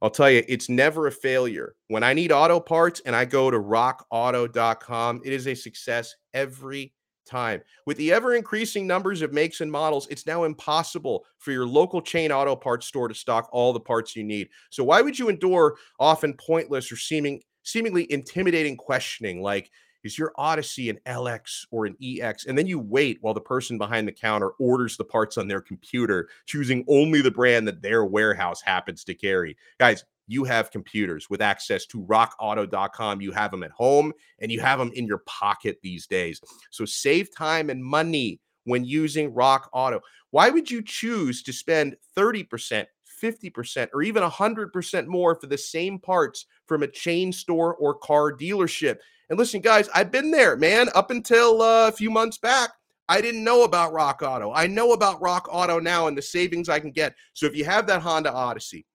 I'll 0.00 0.10
tell 0.10 0.30
you, 0.30 0.42
it's 0.48 0.68
never 0.68 1.06
a 1.06 1.12
failure. 1.12 1.76
When 1.88 2.02
I 2.02 2.12
need 2.12 2.32
auto 2.32 2.58
parts 2.58 3.00
and 3.06 3.14
I 3.14 3.24
go 3.24 3.50
to 3.50 3.58
rockauto.com, 3.58 5.22
it 5.24 5.32
is 5.32 5.46
a 5.46 5.54
success 5.54 6.14
every 6.34 6.92
time. 7.24 7.62
With 7.86 7.96
the 7.98 8.12
ever 8.12 8.34
increasing 8.34 8.86
numbers 8.86 9.22
of 9.22 9.32
makes 9.32 9.60
and 9.60 9.70
models, 9.70 10.08
it's 10.10 10.26
now 10.26 10.42
impossible 10.42 11.24
for 11.38 11.52
your 11.52 11.66
local 11.66 12.02
chain 12.02 12.32
auto 12.32 12.56
parts 12.56 12.86
store 12.86 13.08
to 13.08 13.14
stock 13.14 13.48
all 13.52 13.72
the 13.72 13.80
parts 13.80 14.16
you 14.16 14.24
need. 14.24 14.48
So 14.70 14.82
why 14.82 15.02
would 15.02 15.18
you 15.18 15.28
endure 15.28 15.76
often 16.00 16.34
pointless 16.34 16.90
or 16.90 16.96
seeming 16.96 17.40
seemingly 17.62 18.10
intimidating 18.10 18.76
questioning 18.76 19.40
like 19.40 19.70
is 20.04 20.18
your 20.18 20.32
Odyssey 20.36 20.90
an 20.90 20.98
LX 21.06 21.66
or 21.70 21.86
an 21.86 21.96
EX? 22.02 22.46
And 22.46 22.56
then 22.56 22.66
you 22.66 22.78
wait 22.78 23.18
while 23.20 23.34
the 23.34 23.40
person 23.40 23.78
behind 23.78 24.06
the 24.06 24.12
counter 24.12 24.50
orders 24.58 24.96
the 24.96 25.04
parts 25.04 25.38
on 25.38 25.48
their 25.48 25.60
computer, 25.60 26.28
choosing 26.46 26.84
only 26.88 27.22
the 27.22 27.30
brand 27.30 27.66
that 27.68 27.82
their 27.82 28.04
warehouse 28.04 28.60
happens 28.60 29.04
to 29.04 29.14
carry. 29.14 29.56
Guys, 29.78 30.04
you 30.28 30.44
have 30.44 30.70
computers 30.70 31.28
with 31.28 31.42
access 31.42 31.84
to 31.86 32.02
rockauto.com. 32.04 33.20
You 33.20 33.32
have 33.32 33.50
them 33.50 33.62
at 33.62 33.70
home 33.70 34.12
and 34.40 34.50
you 34.50 34.60
have 34.60 34.78
them 34.78 34.92
in 34.94 35.06
your 35.06 35.22
pocket 35.26 35.78
these 35.82 36.06
days. 36.06 36.40
So 36.70 36.84
save 36.84 37.34
time 37.34 37.70
and 37.70 37.84
money 37.84 38.40
when 38.64 38.84
using 38.84 39.34
Rock 39.34 39.68
Auto. 39.72 40.00
Why 40.30 40.50
would 40.50 40.70
you 40.70 40.82
choose 40.82 41.42
to 41.42 41.52
spend 41.52 41.96
30%, 42.16 42.86
50%, 43.22 43.88
or 43.92 44.02
even 44.02 44.22
100% 44.22 45.06
more 45.06 45.34
for 45.34 45.46
the 45.46 45.58
same 45.58 45.98
parts 45.98 46.46
from 46.72 46.82
a 46.82 46.88
chain 46.88 47.32
store 47.32 47.74
or 47.74 47.94
car 47.94 48.32
dealership? 48.32 48.96
And 49.28 49.38
listen, 49.38 49.60
guys, 49.60 49.90
I've 49.94 50.10
been 50.10 50.30
there, 50.30 50.56
man. 50.56 50.88
Up 50.94 51.10
until 51.10 51.60
uh, 51.60 51.88
a 51.88 51.92
few 51.92 52.10
months 52.10 52.38
back, 52.38 52.70
I 53.08 53.20
didn't 53.20 53.44
know 53.44 53.64
about 53.64 53.92
Rock 53.92 54.22
Auto. 54.22 54.52
I 54.54 54.66
know 54.66 54.92
about 54.92 55.20
Rock 55.20 55.48
Auto 55.50 55.78
now 55.78 56.06
and 56.06 56.16
the 56.16 56.22
savings 56.22 56.70
I 56.70 56.80
can 56.80 56.92
get. 56.92 57.14
So 57.34 57.44
if 57.44 57.54
you 57.54 57.64
have 57.66 57.86
that 57.88 58.00
Honda 58.00 58.32
Odyssey, 58.32 58.86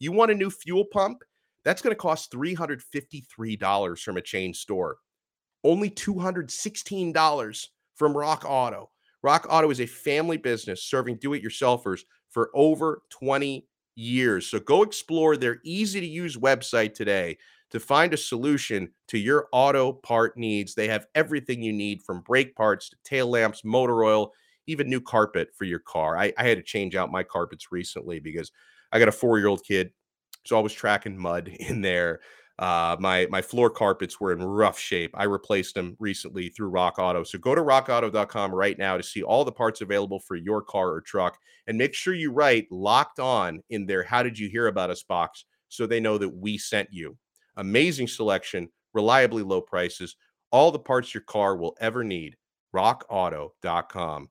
you 0.00 0.10
want 0.10 0.32
a 0.32 0.34
new 0.34 0.50
fuel 0.50 0.84
pump, 0.92 1.22
that's 1.64 1.80
going 1.80 1.92
to 1.92 2.00
cost 2.00 2.32
$353 2.32 3.98
from 4.00 4.16
a 4.16 4.22
chain 4.22 4.52
store. 4.52 4.96
Only 5.62 5.90
$216 5.90 7.66
from 7.94 8.16
Rock 8.16 8.44
Auto. 8.44 8.90
Rock 9.22 9.46
Auto 9.48 9.70
is 9.70 9.80
a 9.80 9.86
family 9.86 10.36
business 10.36 10.82
serving 10.82 11.16
do 11.16 11.32
it 11.32 11.42
yourselfers 11.42 12.02
for 12.30 12.50
over 12.54 13.02
20 13.10 13.66
years. 13.94 14.46
So 14.46 14.58
go 14.60 14.82
explore 14.82 15.36
their 15.36 15.58
easy 15.64 16.00
to 16.00 16.06
use 16.06 16.36
website 16.36 16.94
today 16.94 17.38
to 17.70 17.80
find 17.80 18.14
a 18.14 18.16
solution 18.18 18.90
to 19.08 19.18
your 19.18 19.48
auto 19.52 19.92
part 19.92 20.36
needs. 20.36 20.74
They 20.74 20.88
have 20.88 21.06
everything 21.14 21.62
you 21.62 21.72
need 21.72 22.02
from 22.02 22.20
brake 22.20 22.54
parts 22.54 22.88
to 22.90 22.96
tail 23.04 23.28
lamps, 23.28 23.64
motor 23.64 24.04
oil, 24.04 24.32
even 24.66 24.88
new 24.88 25.00
carpet 25.00 25.48
for 25.56 25.64
your 25.64 25.80
car. 25.80 26.16
I, 26.16 26.32
I 26.38 26.44
had 26.44 26.58
to 26.58 26.62
change 26.62 26.94
out 26.94 27.10
my 27.12 27.22
carpets 27.22 27.72
recently 27.72 28.20
because 28.20 28.52
I 28.92 28.98
got 28.98 29.08
a 29.08 29.12
four 29.12 29.38
year 29.38 29.48
old 29.48 29.64
kid. 29.64 29.90
So 30.46 30.56
always 30.56 30.72
tracking 30.72 31.18
mud 31.18 31.48
in 31.60 31.80
there. 31.80 32.20
Uh, 32.58 32.96
my 33.00 33.26
my 33.30 33.42
floor 33.42 33.68
carpets 33.68 34.20
were 34.20 34.32
in 34.32 34.42
rough 34.42 34.78
shape. 34.78 35.10
I 35.14 35.24
replaced 35.24 35.74
them 35.74 35.96
recently 35.98 36.50
through 36.50 36.68
Rock 36.68 36.98
Auto. 36.98 37.24
So 37.24 37.38
go 37.38 37.54
to 37.54 37.60
rockauto.com 37.60 38.54
right 38.54 38.78
now 38.78 38.96
to 38.96 39.02
see 39.02 39.22
all 39.22 39.44
the 39.44 39.50
parts 39.52 39.80
available 39.80 40.20
for 40.20 40.36
your 40.36 40.62
car 40.62 40.90
or 40.90 41.00
truck, 41.00 41.36
and 41.66 41.76
make 41.76 41.94
sure 41.94 42.14
you 42.14 42.30
write 42.30 42.66
"locked 42.70 43.18
on" 43.18 43.62
in 43.70 43.86
there. 43.86 44.04
How 44.04 44.22
did 44.22 44.38
you 44.38 44.48
hear 44.48 44.68
about 44.68 44.90
us 44.90 45.02
box 45.02 45.44
so 45.74 45.86
they 45.86 46.00
know 46.00 46.18
that 46.18 46.28
we 46.28 46.56
sent 46.56 46.88
you. 46.92 47.16
Amazing 47.56 48.08
selection, 48.08 48.68
reliably 48.94 49.42
low 49.42 49.60
prices, 49.60 50.16
all 50.50 50.70
the 50.70 50.78
parts 50.78 51.12
your 51.12 51.22
car 51.22 51.56
will 51.56 51.76
ever 51.80 52.04
need. 52.04 52.36
RockAuto.com. 52.74 54.28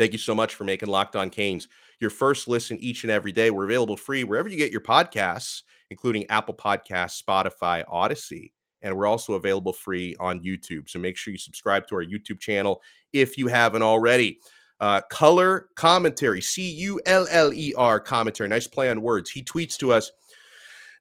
Thank 0.00 0.14
you 0.14 0.18
so 0.18 0.34
much 0.34 0.54
for 0.54 0.64
making 0.64 0.88
Locked 0.88 1.14
On 1.14 1.28
Canes 1.28 1.68
your 1.98 2.08
first 2.08 2.48
listen 2.48 2.78
each 2.78 3.04
and 3.04 3.10
every 3.10 3.32
day. 3.32 3.50
We're 3.50 3.66
available 3.66 3.98
free 3.98 4.24
wherever 4.24 4.48
you 4.48 4.56
get 4.56 4.72
your 4.72 4.80
podcasts, 4.80 5.60
including 5.90 6.24
Apple 6.30 6.54
Podcasts, 6.54 7.22
Spotify, 7.22 7.84
Audacy. 7.86 8.52
And 8.80 8.96
we're 8.96 9.06
also 9.06 9.34
available 9.34 9.74
free 9.74 10.16
on 10.18 10.40
YouTube. 10.40 10.88
So 10.88 10.98
make 10.98 11.18
sure 11.18 11.32
you 11.32 11.38
subscribe 11.38 11.86
to 11.88 11.96
our 11.96 12.02
YouTube 12.02 12.40
channel 12.40 12.80
if 13.12 13.36
you 13.36 13.48
haven't 13.48 13.82
already. 13.82 14.38
Uh, 14.80 15.02
color 15.10 15.68
commentary, 15.76 16.40
C 16.40 16.70
U 16.70 16.98
L 17.04 17.26
L 17.30 17.52
E 17.52 17.74
R 17.76 18.00
commentary. 18.00 18.48
Nice 18.48 18.66
play 18.66 18.88
on 18.88 19.02
words. 19.02 19.28
He 19.28 19.42
tweets 19.42 19.76
to 19.80 19.92
us 19.92 20.10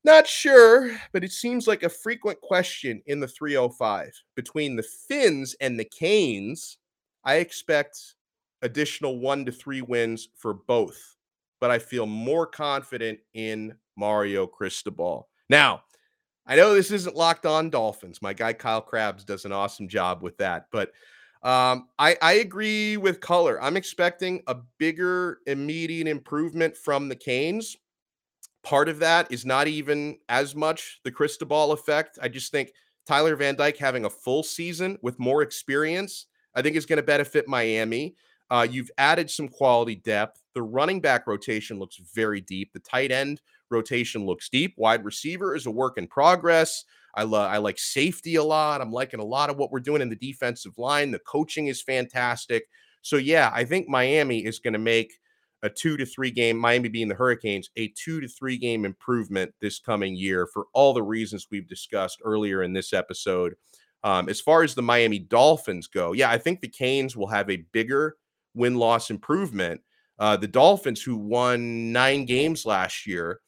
not 0.04 0.28
sure, 0.28 0.94
but 1.14 1.24
it 1.24 1.32
seems 1.32 1.68
like 1.68 1.84
a 1.84 1.90
frequent 1.90 2.42
question 2.42 3.02
in 3.06 3.22
the 3.22 3.30
305 3.30 4.12
between 4.36 4.76
the 4.76 4.84
Finns 4.84 5.56
and 5.62 5.80
the 5.80 5.86
Canes. 5.86 6.80
I 7.24 7.36
expect 7.36 8.16
additional 8.62 9.20
one 9.20 9.46
to 9.46 9.52
three 9.52 9.82
wins 9.82 10.30
for 10.36 10.54
both, 10.54 11.16
but 11.60 11.72
I 11.72 11.80
feel 11.80 12.06
more 12.06 12.46
confident 12.46 13.20
in 13.34 13.76
Mario 13.98 14.48
Cristobal. 14.48 15.28
Now, 15.50 15.84
I 16.46 16.56
know 16.56 16.74
this 16.74 16.92
isn't 16.92 17.16
locked 17.16 17.46
on 17.46 17.70
Dolphins. 17.70 18.22
My 18.22 18.34
guy 18.34 18.54
Kyle 18.54 18.82
Crabbs 18.82 19.24
does 19.24 19.46
an 19.46 19.52
awesome 19.52 19.88
job 19.88 20.24
with 20.24 20.38
that, 20.38 20.66
but 20.72 20.92
um, 21.42 21.88
I, 21.98 22.18
I 22.22 22.34
agree 22.34 22.98
with 22.98 23.22
color. 23.22 23.62
I'm 23.62 23.78
expecting 23.78 24.42
a 24.48 24.58
bigger 24.78 25.40
immediate 25.48 26.08
improvement 26.08 26.76
from 26.76 27.08
the 27.08 27.16
Canes. 27.16 27.78
Part 28.64 28.90
of 28.90 29.00
that 29.00 29.32
is 29.32 29.46
not 29.46 29.68
even 29.68 30.18
as 30.28 30.54
much 30.54 31.00
the 31.04 31.12
Cristobal 31.12 31.72
effect. 31.72 32.20
I 32.22 32.28
just 32.28 32.52
think 32.52 32.74
Tyler 33.08 33.36
Van 33.36 33.56
Dyke 33.56 33.78
having 33.78 34.06
a 34.06 34.10
full 34.10 34.44
season 34.44 34.98
with 35.02 35.18
more 35.18 35.42
experience, 35.42 36.26
I 36.56 36.62
think 36.62 36.76
is 36.76 36.86
going 36.86 36.98
to 36.98 37.04
benefit 37.04 37.48
Miami. 37.48 38.16
Uh, 38.52 38.68
you've 38.70 38.92
added 38.98 39.30
some 39.30 39.48
quality 39.48 39.96
depth. 39.96 40.42
The 40.56 40.64
running 40.64 41.02
back 41.02 41.28
rotation 41.28 41.78
looks 41.78 41.98
very 42.14 42.42
deep. 42.42 42.74
The 42.74 42.80
tight 42.80 43.12
end 43.12 43.42
rotation 43.70 44.26
looks 44.26 44.50
deep. 44.50 44.74
Wide 44.78 45.06
receiver 45.06 45.56
is 45.56 45.66
a 45.66 45.72
work 45.72 45.98
in 45.98 46.08
progress. 46.08 46.86
I 47.16 47.24
love 47.24 47.52
I 47.52 47.58
like 47.58 47.80
safety 47.80 48.36
a 48.36 48.44
lot. 48.44 48.82
I'm 48.82 48.92
liking 48.92 49.20
a 49.20 49.26
lot 49.26 49.50
of 49.50 49.58
what 49.58 49.72
we're 49.72 49.80
doing 49.80 50.02
in 50.02 50.10
the 50.10 50.16
defensive 50.16 50.78
line. 50.78 51.12
The 51.12 51.20
coaching 51.20 51.68
is 51.68 51.82
fantastic. 51.82 52.66
So 53.02 53.18
yeah, 53.18 53.52
I 53.54 53.64
think 53.64 53.88
Miami 53.88 54.46
is 54.46 54.60
going 54.60 54.74
to 54.74 54.80
make 54.80 55.14
a 55.62 55.70
two 55.70 55.98
to 55.98 56.06
three 56.06 56.32
game, 56.32 56.58
Miami 56.58 56.90
being 56.90 57.08
the 57.08 57.16
Hurricanes, 57.16 57.70
a 57.76 57.90
two 57.90 58.22
to 58.22 58.28
three 58.28 58.58
game 58.58 58.86
improvement 58.86 59.54
this 59.62 59.80
coming 59.80 60.16
year 60.16 60.48
for 60.48 60.66
all 60.74 60.94
the 60.94 61.04
reasons 61.04 61.48
we've 61.52 61.68
discussed 61.68 62.22
earlier 62.24 62.64
in 62.64 62.74
this 62.74 62.94
episode. 62.94 63.56
Um, 64.04 64.30
as 64.30 64.40
far 64.40 64.64
as 64.64 64.76
the 64.76 64.82
Miami 64.82 65.20
Dolphins 65.20 65.88
go, 65.88 66.14
yeah, 66.14 66.30
I 66.30 66.38
think 66.38 66.62
the 66.62 66.70
Canes 66.70 67.18
will 67.18 67.28
have 67.28 67.50
a 67.50 67.66
bigger 67.74 68.16
win 68.54 68.76
loss 68.76 69.10
improvement. 69.10 69.82
Uh, 70.18 70.36
the 70.36 70.48
Dolphins, 70.48 71.02
who 71.02 71.16
won 71.16 71.92
nine 71.92 72.26
games 72.26 72.66
last 72.66 73.08
year, 73.08 73.40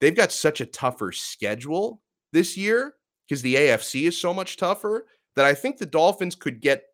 they've 0.00 0.16
got 0.16 0.32
such 0.32 0.60
a 0.60 0.66
tougher 0.66 1.12
schedule 1.12 2.00
this 2.32 2.56
year 2.56 2.94
because 3.28 3.42
the 3.42 3.54
AFC 3.54 4.08
is 4.08 4.20
so 4.20 4.32
much 4.32 4.56
tougher 4.56 5.06
that 5.36 5.44
I 5.44 5.54
think 5.54 5.76
the 5.76 5.86
Dolphins 5.86 6.34
could 6.34 6.60
get 6.60 6.84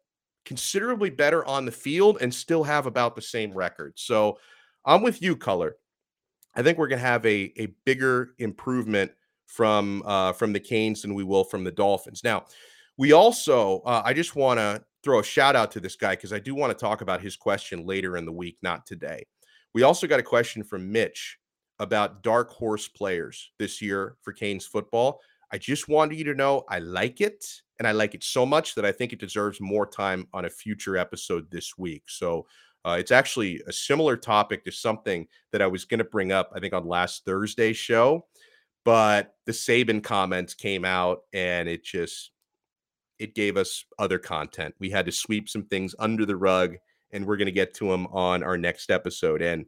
considerably 0.45 1.11
better 1.11 1.45
on 1.45 1.65
the 1.65 1.73
field 1.73 2.19
and 2.21 2.33
still 2.33 2.65
have 2.65 2.87
about 2.87 3.15
the 3.15 3.23
same 3.23 3.53
record. 3.53 3.93
So 3.97 4.39
I'm 4.85 5.03
with 5.03 5.23
you, 5.23 5.37
Color. 5.37 5.77
I 6.55 6.63
think 6.63 6.79
we're 6.79 6.89
going 6.89 7.01
to 7.01 7.07
have 7.07 7.25
a, 7.25 7.53
a 7.57 7.67
bigger 7.85 8.31
improvement 8.39 9.13
from 9.47 10.03
uh, 10.05 10.33
from 10.33 10.53
the 10.53 10.61
Canes 10.61 11.03
than 11.03 11.15
we 11.15 11.25
will 11.25 11.45
from 11.45 11.65
the 11.65 11.73
Dolphins. 11.73 12.23
Now, 12.25 12.47
we 13.01 13.13
also, 13.13 13.81
uh, 13.87 14.03
I 14.05 14.13
just 14.13 14.37
want 14.37 14.59
to 14.59 14.85
throw 15.03 15.21
a 15.21 15.25
shout 15.25 15.57
out 15.57 15.71
to 15.71 15.81
this 15.81 15.97
guy 15.97 16.11
because 16.11 16.35
I 16.35 16.39
do 16.39 16.55
want 16.55 16.71
to 16.71 16.79
talk 16.79 17.01
about 17.01 17.23
his 17.23 17.35
question 17.35 17.87
later 17.87 18.19
in 18.19 18.27
the 18.27 18.33
week, 18.33 18.59
not 18.61 18.85
today. 18.85 19.25
We 19.73 19.85
also 19.85 20.07
got 20.07 20.21
a 20.21 20.23
question 20.23 20.63
from 20.63 20.93
Mitch 20.93 21.39
about 21.79 22.23
dark 22.23 22.51
horse 22.51 22.89
players 22.89 23.53
this 23.59 23.81
year 23.81 24.17
for 24.21 24.35
Canes 24.35 24.67
football. 24.67 25.19
I 25.51 25.57
just 25.57 25.89
wanted 25.89 26.19
you 26.19 26.25
to 26.25 26.35
know 26.35 26.65
I 26.69 26.81
like 26.81 27.23
it 27.23 27.43
and 27.79 27.89
I 27.89 27.93
like 27.93 28.15
it 28.15 28.23
so 28.23 28.45
much 28.45 28.75
that 28.75 28.85
I 28.85 28.93
think 28.93 29.15
it 29.15 29.19
deserves 29.19 29.63
more 29.63 29.87
time 29.87 30.27
on 30.35 30.45
a 30.45 30.51
future 30.51 30.99
episode 30.99 31.51
this 31.51 31.79
week. 31.79 32.03
So 32.07 32.45
uh, 32.85 32.99
it's 32.99 33.13
actually 33.13 33.63
a 33.67 33.73
similar 33.73 34.19
topic 34.19 34.63
to 34.67 34.73
something 34.73 35.27
that 35.53 35.63
I 35.63 35.69
was 35.69 35.87
going 35.87 36.01
to 36.01 36.05
bring 36.05 36.33
up, 36.33 36.53
I 36.55 36.61
think, 36.61 36.75
on 36.75 36.87
last 36.87 37.25
Thursday's 37.25 37.79
show. 37.79 38.27
But 38.85 39.37
the 39.47 39.53
Saban 39.53 40.03
comments 40.03 40.53
came 40.53 40.85
out 40.85 41.21
and 41.33 41.67
it 41.67 41.83
just 41.83 42.33
it 43.21 43.35
gave 43.35 43.57
us 43.57 43.85
other 43.99 44.19
content. 44.19 44.75
We 44.81 44.91
had 44.91 45.07
to 45.07 45.13
sweep 45.13 45.49
some 45.49 45.63
things 45.65 45.95
under 45.99 46.27
the 46.27 46.37
rug, 46.37 46.77
and 47.13 47.27
we're 47.27 47.37
going 47.37 47.47
to 47.47 47.53
get 47.53 47.75
to 47.75 47.89
them 47.89 48.07
on 48.09 48.43
our 48.43 48.57
next 48.57 48.91
episode. 48.91 49.43
And 49.43 49.67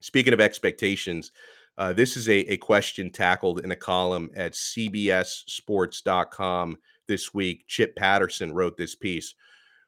speaking 0.00 0.32
of 0.32 0.40
expectations, 0.40 1.32
uh, 1.78 1.92
this 1.92 2.16
is 2.16 2.28
a, 2.28 2.38
a 2.50 2.56
question 2.56 3.10
tackled 3.10 3.60
in 3.60 3.70
a 3.70 3.76
column 3.76 4.30
at 4.34 4.54
CBSSports.com 4.54 6.78
this 7.06 7.32
week. 7.34 7.64
Chip 7.68 7.94
Patterson 7.96 8.52
wrote 8.52 8.76
this 8.76 8.94
piece. 8.94 9.34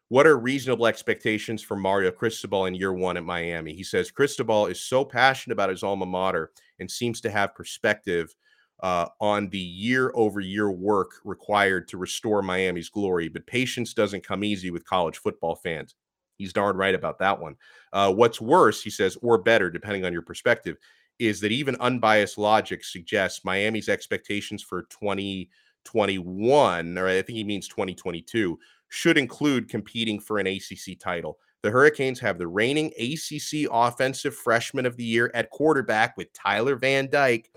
What 0.09 0.27
are 0.27 0.39
reasonable 0.39 0.87
expectations 0.87 1.63
for 1.63 1.77
Mario 1.77 2.11
Cristobal 2.11 2.67
in 2.67 2.75
year 2.75 2.93
one 2.93 3.17
at 3.17 3.25
Miami? 3.25 3.73
He 3.73 3.85
says 3.85 4.11
Cristobal 4.11 4.67
is 4.67 4.81
so 4.81 5.07
passionate 5.07 5.55
about 5.55 5.71
his 5.71 5.83
alma 5.83 6.05
mater 6.05 6.51
and 6.79 6.91
seems 6.91 7.23
to 7.23 7.31
have 7.31 7.55
perspective 7.55 8.35
uh, 8.83 9.07
on 9.21 9.49
the 9.51 9.59
year 9.59 10.11
over 10.15 10.41
year 10.41 10.71
work 10.71 11.13
required 11.25 11.89
to 11.89 11.97
restore 11.97 12.43
Miami's 12.43 12.89
glory. 12.89 13.29
But 13.29 13.47
patience 13.47 13.95
doesn't 13.95 14.27
come 14.27 14.45
easy 14.45 14.71
with 14.71 14.85
college 14.85 15.19
football 15.19 15.55
fans. 15.55 15.95
He's 16.37 16.53
darn 16.53 16.77
right 16.77 16.95
about 16.95 17.19
that 17.21 17.41
one. 17.41 17.57
Uh, 17.93 18.13
what's 18.13 18.41
worse, 18.41 18.83
he 18.83 18.91
says, 18.91 19.17
or 19.23 19.39
better, 19.39 19.71
depending 19.71 20.05
on 20.05 20.13
your 20.13 20.23
perspective, 20.23 20.77
is 21.19 21.41
that 21.41 21.53
even 21.53 21.77
unbiased 21.77 22.39
logic 22.39 22.85
suggests 22.85 23.45
Miami's 23.45 23.89
expectations 23.89 24.63
for 24.63 24.83
2021, 24.91 26.99
or 26.99 27.07
I 27.07 27.23
think 27.23 27.37
he 27.37 27.45
means 27.45 27.69
2022, 27.69 28.59
should 28.89 29.17
include 29.17 29.69
competing 29.69 30.19
for 30.19 30.39
an 30.39 30.49
ACC 30.49 30.99
title. 30.99 31.39
The 31.63 31.71
Hurricanes 31.71 32.19
have 32.19 32.39
the 32.39 32.49
reigning 32.49 32.93
ACC 32.99 33.69
Offensive 33.71 34.35
Freshman 34.35 34.85
of 34.85 34.97
the 34.97 35.05
Year 35.05 35.31
at 35.33 35.51
quarterback 35.51 36.17
with 36.17 36.33
Tyler 36.33 36.75
Van 36.75 37.09
Dyke 37.09 37.49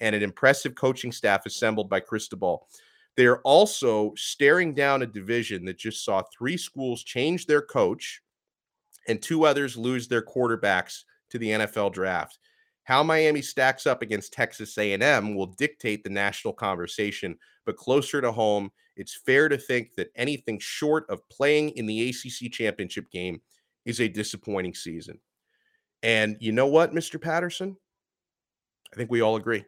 and 0.00 0.14
an 0.14 0.22
impressive 0.22 0.74
coaching 0.74 1.12
staff 1.12 1.46
assembled 1.46 1.88
by 1.88 2.00
Cristobal. 2.00 2.66
They 3.16 3.26
are 3.26 3.40
also 3.42 4.12
staring 4.16 4.74
down 4.74 5.02
a 5.02 5.06
division 5.06 5.64
that 5.64 5.78
just 5.78 6.04
saw 6.04 6.22
three 6.22 6.56
schools 6.56 7.02
change 7.02 7.46
their 7.46 7.62
coach 7.62 8.22
and 9.08 9.20
two 9.20 9.44
others 9.44 9.76
lose 9.76 10.06
their 10.06 10.22
quarterbacks 10.22 11.02
to 11.30 11.38
the 11.38 11.50
NFL 11.50 11.92
draft. 11.92 12.38
How 12.84 13.02
Miami 13.02 13.42
stacks 13.42 13.86
up 13.86 14.02
against 14.02 14.32
Texas 14.32 14.78
A&M 14.78 15.34
will 15.34 15.48
dictate 15.58 16.04
the 16.04 16.10
national 16.10 16.54
conversation, 16.54 17.36
but 17.66 17.76
closer 17.76 18.20
to 18.20 18.30
home, 18.30 18.70
it's 18.96 19.14
fair 19.14 19.48
to 19.48 19.58
think 19.58 19.94
that 19.96 20.10
anything 20.14 20.58
short 20.58 21.04
of 21.10 21.28
playing 21.28 21.70
in 21.70 21.86
the 21.86 22.08
ACC 22.08 22.52
championship 22.52 23.10
game 23.10 23.40
is 23.84 24.00
a 24.00 24.08
disappointing 24.08 24.74
season. 24.74 25.18
And 26.02 26.36
you 26.40 26.52
know 26.52 26.66
what, 26.66 26.94
Mr. 26.94 27.20
Patterson? 27.20 27.76
I 28.92 28.96
think 28.96 29.10
we 29.10 29.20
all 29.20 29.36
agree 29.36 29.64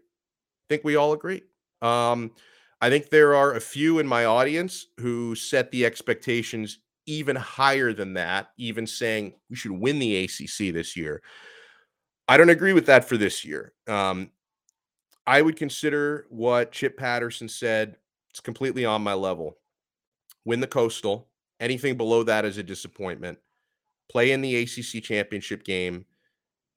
think 0.71 0.85
we 0.85 0.95
all 0.95 1.13
agree. 1.13 1.43
Um, 1.83 2.31
I 2.81 2.89
think 2.91 3.11
there 3.11 3.35
are 3.35 3.55
a 3.55 3.61
few 3.61 3.99
in 3.99 4.07
my 4.07 4.25
audience 4.25 4.87
who 4.99 5.35
set 5.35 5.71
the 5.73 5.85
expectations 5.85 6.79
even 7.07 7.35
higher 7.35 7.93
than 7.93 8.15
that, 8.15 8.51
even 8.57 8.87
saying 8.87 9.35
we 9.51 9.57
should 9.57 9.73
win 9.73 9.99
the 9.99 10.25
ACC 10.25 10.73
this 10.73 10.97
year. 10.97 11.23
I 12.29 12.37
don't 12.37 12.51
agree 12.51 12.73
with 12.73 12.87
that 12.87 13.05
for 13.05 13.17
this 13.17 13.45
year. 13.45 13.73
Um, 13.89 14.31
I 15.27 15.43
would 15.43 15.57
consider 15.57 16.27
what 16.31 16.71
Chip 16.71 16.97
Patterson 16.97 17.49
said. 17.49 17.97
It's 18.31 18.41
completely 18.41 18.85
on 18.85 19.03
my 19.03 19.15
level. 19.15 19.59
Win 20.45 20.61
the 20.61 20.69
Coastal. 20.69 21.27
Anything 21.59 21.97
below 21.97 22.23
that 22.23 22.45
is 22.45 22.59
a 22.59 22.63
disappointment. 22.63 23.39
Play 24.09 24.31
in 24.31 24.41
the 24.41 24.57
ACC 24.63 25.03
championship 25.03 25.65
game. 25.65 26.07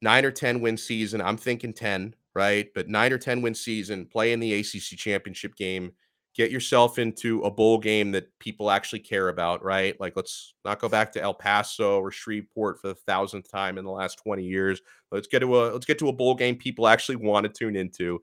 Nine 0.02 0.26
or 0.26 0.32
10 0.32 0.62
win 0.62 0.78
season. 0.78 1.22
I'm 1.22 1.38
thinking 1.38 1.74
10 1.74 2.16
right? 2.36 2.68
But 2.74 2.90
nine 2.90 3.14
or 3.14 3.18
10 3.18 3.42
win 3.42 3.56
season, 3.56 4.06
play 4.06 4.34
in 4.34 4.40
the 4.40 4.54
ACC 4.54 4.98
championship 4.98 5.56
game, 5.56 5.92
get 6.36 6.52
yourself 6.52 6.98
into 6.98 7.42
a 7.42 7.52
bowl 7.52 7.78
game 7.78 8.12
that 8.12 8.28
people 8.40 8.72
actually 8.72 9.00
care 9.00 9.30
about, 9.30 9.64
right? 9.64 10.00
Like, 10.00 10.14
let's 10.16 10.56
not 10.66 10.80
go 10.80 10.90
back 10.90 11.12
to 11.14 11.22
El 11.22 11.34
Paso 11.34 12.00
or 12.00 12.12
Shreveport 12.12 12.82
for 12.82 12.88
the 12.88 12.96
thousandth 12.96 13.52
time 13.52 13.78
in 13.78 13.86
the 13.86 13.92
last 13.92 14.20
20 14.24 14.44
years. 14.44 14.82
Let's 15.12 15.28
get 15.28 15.40
to 15.40 15.60
a 15.60 15.62
let's 15.72 15.86
get 15.86 16.00
to 16.00 16.10
a 16.10 16.14
bowl 16.14 16.36
game 16.36 16.56
people 16.56 16.88
actually 16.88 17.18
want 17.18 17.46
to 17.46 17.50
tune 17.50 17.76
into. 17.76 18.20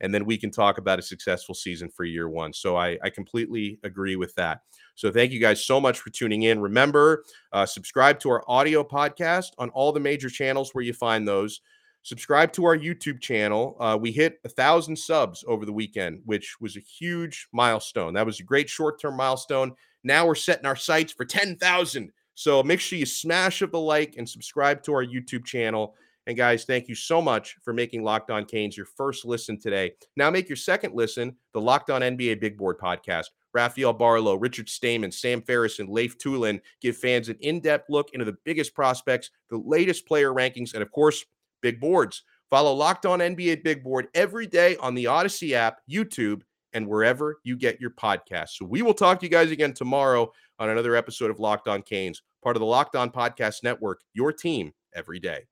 And 0.00 0.12
then 0.12 0.24
we 0.24 0.36
can 0.36 0.50
talk 0.50 0.78
about 0.78 0.98
a 0.98 1.02
successful 1.02 1.54
season 1.54 1.88
for 1.88 2.04
year 2.04 2.28
one. 2.28 2.52
So 2.52 2.76
I, 2.76 2.98
I 3.04 3.10
completely 3.10 3.78
agree 3.84 4.16
with 4.16 4.34
that. 4.34 4.62
So 4.96 5.12
thank 5.12 5.30
you 5.30 5.38
guys 5.38 5.64
so 5.64 5.80
much 5.80 6.00
for 6.00 6.10
tuning 6.10 6.42
in. 6.42 6.60
Remember, 6.60 7.22
uh, 7.52 7.64
subscribe 7.66 8.18
to 8.20 8.30
our 8.30 8.42
audio 8.48 8.82
podcast 8.82 9.52
on 9.58 9.70
all 9.70 9.92
the 9.92 10.00
major 10.00 10.28
channels 10.28 10.70
where 10.72 10.82
you 10.82 10.92
find 10.92 11.26
those 11.26 11.60
subscribe 12.02 12.52
to 12.52 12.64
our 12.64 12.76
YouTube 12.76 13.20
channel. 13.20 13.76
Uh, 13.80 13.98
we 14.00 14.12
hit 14.12 14.40
a 14.44 14.48
thousand 14.48 14.96
subs 14.96 15.44
over 15.46 15.64
the 15.64 15.72
weekend, 15.72 16.20
which 16.24 16.56
was 16.60 16.76
a 16.76 16.80
huge 16.80 17.48
milestone. 17.52 18.14
That 18.14 18.26
was 18.26 18.40
a 18.40 18.44
great 18.44 18.68
short 18.68 19.00
term 19.00 19.16
milestone. 19.16 19.72
Now 20.04 20.26
we're 20.26 20.34
setting 20.34 20.66
our 20.66 20.76
sights 20.76 21.12
for 21.12 21.24
10,000. 21.24 22.12
So 22.34 22.62
make 22.62 22.80
sure 22.80 22.98
you 22.98 23.06
smash 23.06 23.62
up 23.62 23.72
the 23.72 23.78
like 23.78 24.14
and 24.16 24.28
subscribe 24.28 24.82
to 24.84 24.94
our 24.94 25.04
YouTube 25.04 25.44
channel. 25.44 25.94
And 26.26 26.36
guys, 26.36 26.64
thank 26.64 26.88
you 26.88 26.94
so 26.94 27.20
much 27.20 27.56
for 27.62 27.72
making 27.72 28.04
Locked 28.04 28.30
On 28.30 28.44
Canes 28.44 28.76
your 28.76 28.86
first 28.86 29.24
listen 29.24 29.58
today. 29.58 29.92
Now 30.16 30.30
make 30.30 30.48
your 30.48 30.56
second 30.56 30.94
listen, 30.94 31.36
the 31.52 31.60
Locked 31.60 31.90
On 31.90 32.00
NBA 32.00 32.40
Big 32.40 32.56
Board 32.56 32.78
podcast. 32.78 33.26
Rafael 33.52 33.92
Barlowe, 33.92 34.40
Richard 34.40 34.68
Stayman, 34.68 35.12
Sam 35.12 35.42
Ferris, 35.42 35.78
and 35.78 35.88
Leif 35.88 36.16
Thulin 36.18 36.60
give 36.80 36.96
fans 36.96 37.28
an 37.28 37.36
in 37.40 37.60
depth 37.60 37.90
look 37.90 38.10
into 38.12 38.24
the 38.24 38.36
biggest 38.44 38.74
prospects, 38.74 39.30
the 39.50 39.58
latest 39.58 40.06
player 40.06 40.32
rankings, 40.32 40.74
and 40.74 40.82
of 40.82 40.90
course, 40.90 41.24
big 41.62 41.80
boards. 41.80 42.22
Follow 42.50 42.74
Locked 42.74 43.06
On 43.06 43.20
NBA 43.20 43.64
Big 43.64 43.82
Board 43.82 44.08
every 44.14 44.46
day 44.46 44.76
on 44.76 44.94
the 44.94 45.04
Audacy 45.04 45.52
app, 45.52 45.78
YouTube, 45.90 46.42
and 46.74 46.86
wherever 46.86 47.38
you 47.44 47.56
get 47.56 47.80
your 47.80 47.90
podcasts. 47.90 48.56
So 48.58 48.66
we 48.66 48.82
will 48.82 48.94
talk 48.94 49.20
to 49.20 49.26
you 49.26 49.30
guys 49.30 49.50
again 49.50 49.72
tomorrow 49.72 50.30
on 50.58 50.68
another 50.68 50.94
episode 50.94 51.30
of 51.30 51.40
Locked 51.40 51.68
On 51.68 51.80
Canes, 51.80 52.22
part 52.42 52.56
of 52.56 52.60
the 52.60 52.66
Locked 52.66 52.96
On 52.96 53.10
Podcast 53.10 53.62
Network, 53.62 54.00
your 54.12 54.32
team 54.32 54.72
every 54.94 55.18
day. 55.18 55.46